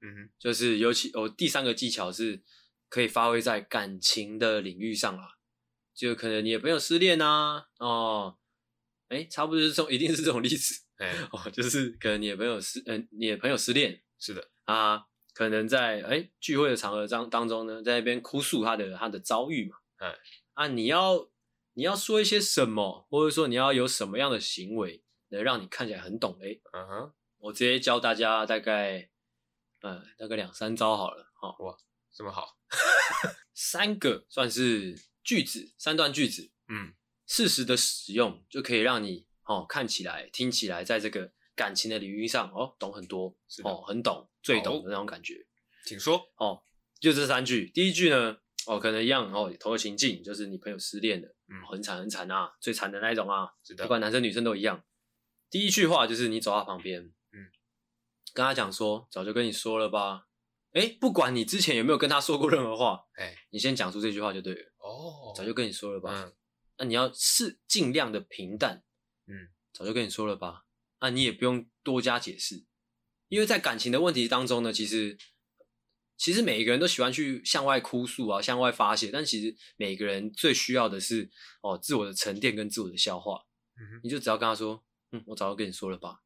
[0.00, 2.44] 嗯哼，就是尤其我第三个技巧是
[2.88, 5.36] 可以发挥在感情的领域上啦，
[6.00, 8.38] 就可能你的朋友失恋啊，哦。
[9.08, 10.82] 哎、欸，差不多是这种，一定是这种例子。
[11.30, 19.76] 哦，就是可能你的朋友失，嗯、呃，你的朋友失恋，是的啊，可能在哎、欸、聚会的场合当当中呢，在那边哭诉他的他的遭遇嘛。
[19.98, 20.16] 哎，
[20.54, 21.28] 啊，你要
[21.74, 26.38] 你要说一些什么，或者说你要有什么样的行为，能让你看起来很懂？
[26.40, 29.10] 哎，嗯哼，我直接教大家大概，
[29.82, 31.30] 呃，大概两三招好了。
[31.34, 31.76] 好、哦，哇，
[32.14, 32.56] 这么好，
[33.52, 36.94] 三个算是句子，三段句子，嗯。
[37.32, 45.46] 适时的使用就可以让你哦看起来、听起来，在这个感情的领域上哦懂很多，哦很懂、最懂的那种感觉。
[45.86, 46.64] 请说哦，
[46.98, 47.70] 就这三句。
[47.70, 54.84] 第一句呢，哦可能一样哦，投入情境，就是你朋友失恋了，嗯，很惨很惨啊，最惨的那一种啊，是的，不管男生女生都一样。
[55.48, 57.46] 第一句话就是你走到旁边，嗯，
[58.34, 60.26] 跟他讲说，早就跟你说了吧，
[60.72, 64.69] 哎，不管你之前有没有跟他说过任何话，哎，你先讲出这句话就对了。
[64.80, 66.24] 哦，早就跟你说了吧。
[66.24, 66.34] 嗯
[66.82, 68.82] 那你要是尽量的平淡，
[69.26, 70.64] 嗯，早就跟你说了吧。
[70.98, 72.64] 那你也不用多加解释，
[73.28, 75.18] 因为在感情的问题当中呢，其实
[76.16, 83.44] 其实每一个人都喜欢去向外哭诉啊，向外发泄，但其实每个人最需要的是哦自我的沉淀跟自我的消化。
[83.76, 86.22] 嗯哼，你就只要跟他说，嗯，我早就跟你说了吧。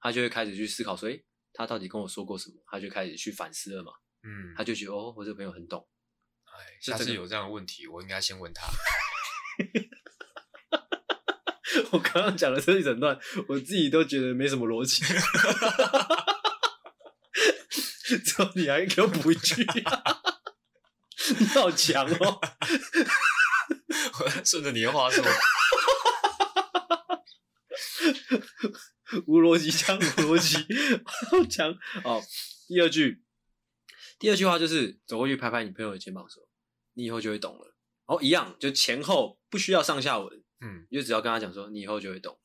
[0.00, 1.24] 他就会开始去思考说，诶，
[1.54, 2.62] 他到底跟我说过什么？
[2.66, 3.92] 他就开始去反思了嘛。
[4.22, 5.88] 嗯，他就觉得哦，我这个朋友很懂。
[6.54, 8.66] 哎，下次有这样的问题，我应该先问他。
[11.90, 15.02] 我刚刚讲的这一整段，我自己都觉得没什么逻辑。
[18.24, 19.64] 之后你还给我补一句，
[21.38, 22.40] 你好强哦！
[24.20, 25.24] 我顺着你的话说，
[29.26, 30.58] 无逻辑加无逻辑，
[31.04, 32.22] 好强哦！
[32.68, 33.23] 第二句，
[34.18, 36.48] 第二句话就是走过去拍拍你朋友的肩膀说
[36.94, 37.74] ：“你以后就会懂了。”
[38.06, 40.44] 哦，一样，就前后不需要上下文。
[40.60, 42.38] 嗯，你就只要跟他讲说，你以后就会懂。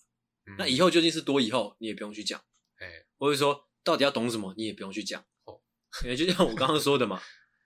[0.45, 2.41] 嗯、那以后究竟是多以后，你也不用去讲。
[2.78, 5.24] 哎、欸，或者说到底要懂什么，你也不用去讲。
[5.43, 5.61] 哦，
[6.05, 7.22] 也就像我刚刚说的嘛，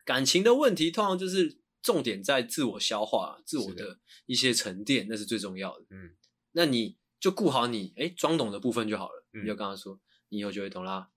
[0.06, 5.86] 感情的问题通常就是重点在自我消化、自我的一些沉淀，那是最重要的。
[5.92, 6.16] 嗯，
[6.54, 9.26] 那你就顾好你哎装懂的部分就好了。
[9.34, 10.00] 嗯、你就跟他说，
[10.30, 11.10] 你以后就会懂啦。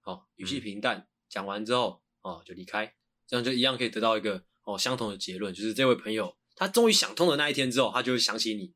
[0.00, 2.94] 好，语气平淡，讲、嗯、完之后哦就离开，
[3.26, 6.36] 这样就一样可以得到一个哦相同的结论，就是这位朋友。
[6.56, 8.74] 他终于想通的那一天之后，他就会想起你。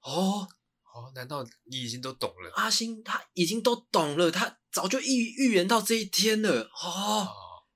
[0.00, 0.48] 哦
[0.94, 2.50] 哦，难道你已经都懂了？
[2.56, 5.04] 阿星他已经都懂了，他早就预
[5.36, 6.62] 预言到这一天了。
[6.64, 6.88] 哦，
[7.24, 7.28] 哦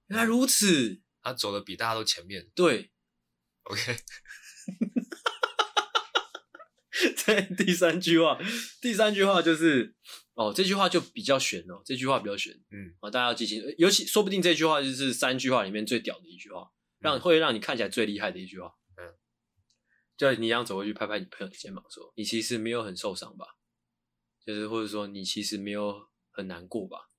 [0.09, 1.01] 原来如此。
[1.23, 2.51] 他走的比大家都前面。
[2.55, 2.93] 对
[3.65, 3.97] ，OK。
[7.17, 8.39] 在第三句话，
[8.81, 9.95] 第三句话就是
[10.37, 12.53] 哦，这句话就比较悬哦，这句话比较悬。
[12.70, 16.70] 嗯，啊，大家要记清，尤其说不定这句话就是三句话里面最屌的一句话，
[17.01, 18.72] 让、嗯、会让你看起来最厉害的一句话。
[18.97, 19.12] 嗯
[20.16, 23.47] 就你一样走过去拍拍你朋友的肩膀，说：“你其实没有很受伤吧？
[24.43, 27.11] 就是或者说你其实没有很难过吧？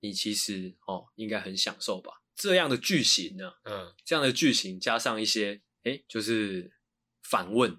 [0.00, 2.22] 你其实哦应该很享受吧？
[2.34, 3.52] 这样的句型呢？
[3.64, 6.72] 嗯，这样的句型加上一些哎，就是
[7.22, 7.72] 反问，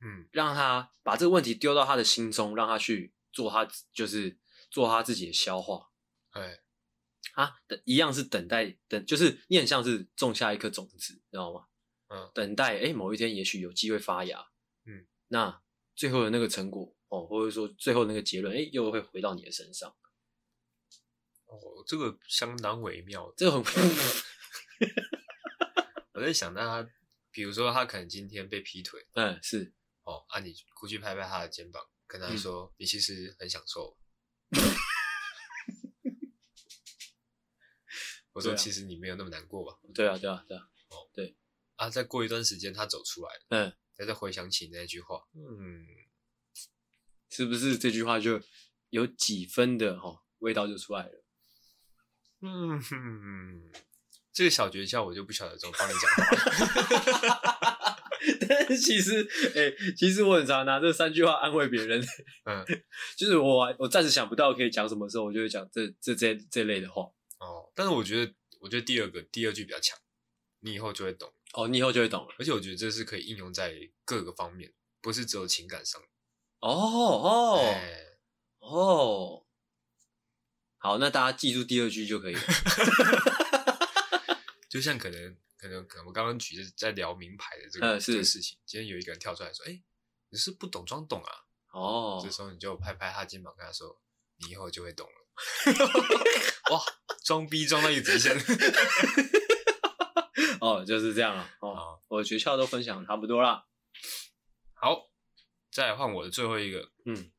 [0.00, 4.38] 嗯，让他把这个问题丢到他的心中，让他去做他就是
[4.70, 5.90] 做他自己的消化。
[6.30, 6.60] 哎，
[7.34, 11.66] 啊，一样是等待等，就是你很像是种下一颗种子，知道吗？”
[12.14, 14.46] 嗯，等待哎，某一天也许有机会发芽，
[14.84, 15.62] 嗯，那
[15.94, 19.88] 最后的那个成果哦，或者说最后那个结论，哎，又会回到你的身上。
[21.46, 23.62] 哦，这个相当微妙，这个很。
[26.12, 26.90] 我在想，那他，
[27.30, 29.72] 比如说他可能今天被劈腿，嗯，是，
[30.02, 33.96] 哦，啊，你过去拍拍他的肩膀，跟他说，嗯、你其实很享受。
[38.32, 39.78] 我说，其实你没有那么难过吧？
[39.94, 41.34] 对啊，对啊，对啊，哦，对。
[41.76, 41.88] 啊！
[41.88, 45.86] 再过一段时间，他走出来了，嗯，再再回想起那句话，嗯，
[47.30, 48.40] 是不是这句话就
[48.90, 51.24] 有几分的哈、哦、味道就出来了？
[52.40, 53.72] 嗯哼，
[54.32, 57.51] 这个小诀窍我就不晓得怎么帮你讲话。
[58.48, 59.22] 但是其实，
[59.54, 62.00] 哎、欸，其实我很常拿这三句话安慰别人。
[62.44, 62.64] 嗯，
[63.16, 67.02] 就是我我暂时想不到可以讲什么时候，我就会讲这这这这类的话。
[67.38, 69.98] 哦，但是我觉得，我觉得第二个第二句比较强，
[70.60, 71.32] 你以后就会懂。
[71.54, 72.34] 哦，你以后就会懂了。
[72.38, 76.00] 而且我觉得这是可以应用在各个方面，不是只有情感上。
[76.60, 78.18] 哦哦、欸、
[78.60, 79.44] 哦，
[80.78, 82.40] 好，那大家记住第二句就可以了。
[84.70, 89.82] 就像可能可能可能我刚刚举的在聊名牌的这个、嗯、这个事情，今天有一个人跳出来说：“哎、欸，
[90.30, 91.32] 你是不懂装懂啊？”
[91.72, 93.96] 哦，这时候你就拍拍他肩膀，跟他说
[94.42, 95.14] ：“你以后就会懂了。
[96.74, 96.82] ”哇，
[97.24, 98.36] 装逼装到一个极限。
[100.60, 101.48] 哦，就是这样了。
[101.60, 103.64] 哦，好我的诀窍都分享差不多了。
[104.74, 105.12] 好，
[105.70, 106.90] 再换我的最后一个。
[107.06, 107.30] 嗯，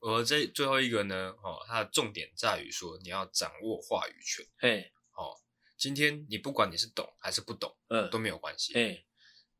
[0.00, 4.46] 我这最后一个呢，哦，它的重点在于说你要掌握话语权。
[4.58, 5.40] 嘿，哦，
[5.76, 8.72] 今天你不管你是懂还是不懂，嗯，都没有关系。
[8.74, 9.04] 哎，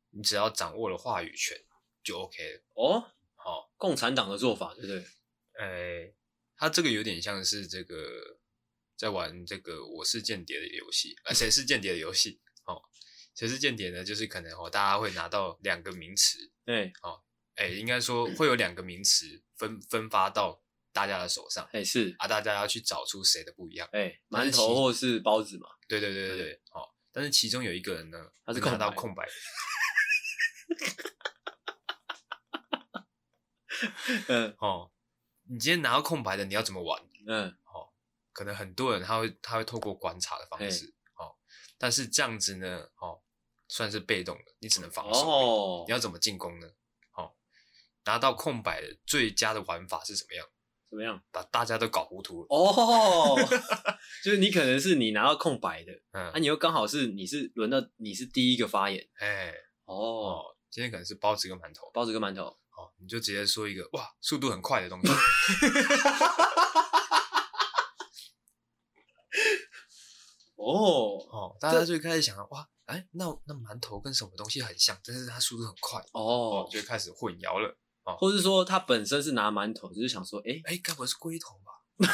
[0.09, 1.57] 你只要掌握了话语权
[2.03, 2.63] 就 OK 了。
[2.75, 2.99] 哦，
[3.35, 5.05] 好、哦，共产党的做法，对不对？
[5.53, 6.13] 哎，
[6.55, 8.39] 他这个有点像是这个
[8.95, 12.41] 在玩这个我是间谍的游戏，啊，谁是间谍的游戏？
[12.65, 12.81] 哦，
[13.35, 14.03] 谁是间谍呢？
[14.03, 17.21] 就是可能哦，大家会拿到两个名词，对，哦，
[17.55, 29.27] 哎，应该说会有两个名词分分发到大家的手上，哎，是啊，大家要去找出谁的不一样，哎，馒头或是包子嘛，对对对对对，哦，但是其中有一个人呢，他是看到空白，
[34.27, 34.91] 嗯， 哦，
[35.49, 37.01] 你今天拿到空白的，你要怎么玩？
[37.27, 37.89] 嗯，哦，
[38.33, 40.93] 可能很多人他会他会透过观察的方式。
[41.15, 41.35] 哦
[41.79, 43.21] 但是这样子呢，哦，
[43.67, 45.29] 算是被动的，你只能防守。
[45.29, 46.67] 哦，你要怎么进攻呢？
[47.13, 47.35] 哦，
[48.05, 50.49] 拿到空白的最佳的玩法是什么样？
[50.89, 51.21] 怎么样？
[51.31, 53.35] 把大家都搞糊涂了哦！
[54.23, 59.53] 就是你可能是你拿到空白的，嗯，那你又刚好是你是轮到你是第一个发言，哎，
[59.85, 65.11] 哦，今天可能是包子跟馒头，包子跟馒头，好，你就直接说一个哇，速度很快的东西，
[70.55, 74.97] 哦哦，大家就开始想了，哇，哎，那那馒头跟什么东西很像？
[75.05, 77.77] 但是它速度很快，哦，就开始混淆了。
[78.07, 81.73] 哦，或是说他本身是拿馒头，只是想说，哎哎，该不会是龟头吧？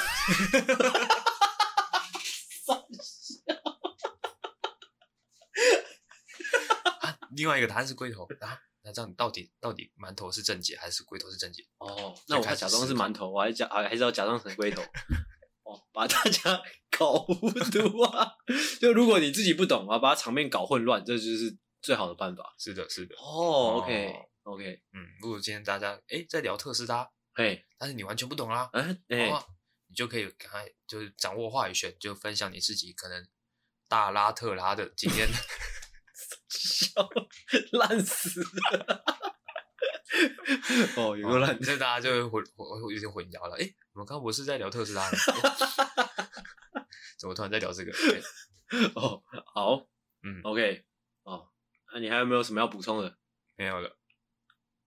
[7.02, 8.60] 啊，另外一个答案是龟头啊。
[8.86, 11.64] 那这样到底到底馒头是正解还是龟头是正解？
[11.78, 14.82] 哦，那我还假装是馒头，我还假还还是要假装成龟头，
[15.64, 16.62] 哦，把大家
[16.98, 18.34] 搞糊涂啊！
[18.82, 22.54] 就如果你自己不懂啊，把场面搞混乱，这就是最好的办法。
[22.58, 23.16] 是的，是的。
[23.16, 24.14] 哦，OK
[24.44, 29.30] OK，嗯，如果今天大家哎在聊特斯拉，嘿，但是你完全不懂啦，哎哎，
[29.88, 33.28] 你就可以赶快就是掌握话语权，就分享你自己可能
[33.88, 35.28] 大拉特拉的经验。
[36.50, 37.10] 笑
[37.74, 39.04] 烂死了！
[40.96, 43.56] 哦，有个烂，这大家就会混混有点混淆了。
[43.58, 45.18] 哎，我们刚刚不是在聊特斯拉吗？
[47.18, 47.92] 怎么突然在聊这个？
[48.96, 49.24] 哦，
[49.54, 49.88] 好，
[50.22, 50.86] 嗯，OK，
[51.24, 51.50] 哦，
[51.94, 53.18] 那你还有没有什么要补充的？
[53.56, 53.98] 没有了，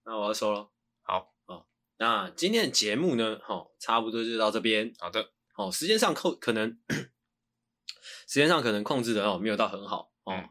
[0.07, 0.71] 那我要收了。
[1.01, 1.65] 好，哦，
[1.97, 3.41] 那今天的节目呢？
[3.45, 4.93] 哦，差不多就到这边。
[4.99, 6.79] 好的，哦，时间上控可能
[8.25, 10.49] 时间上可能控制的哦，没有到很好哦。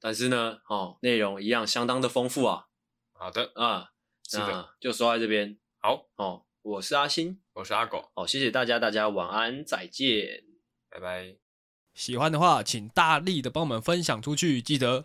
[0.00, 2.68] 但是呢，哦，内容一样相当的丰富啊。
[3.12, 3.90] 好的啊，
[4.26, 5.58] 是的，就说在这边。
[5.80, 8.10] 好哦，我是阿星，我是阿狗。
[8.14, 10.44] 好，谢谢大家，大家晚安，再见，
[10.88, 11.36] 拜拜。
[11.92, 14.62] 喜欢的话，请大力的帮我们分享出去。
[14.62, 15.04] 记得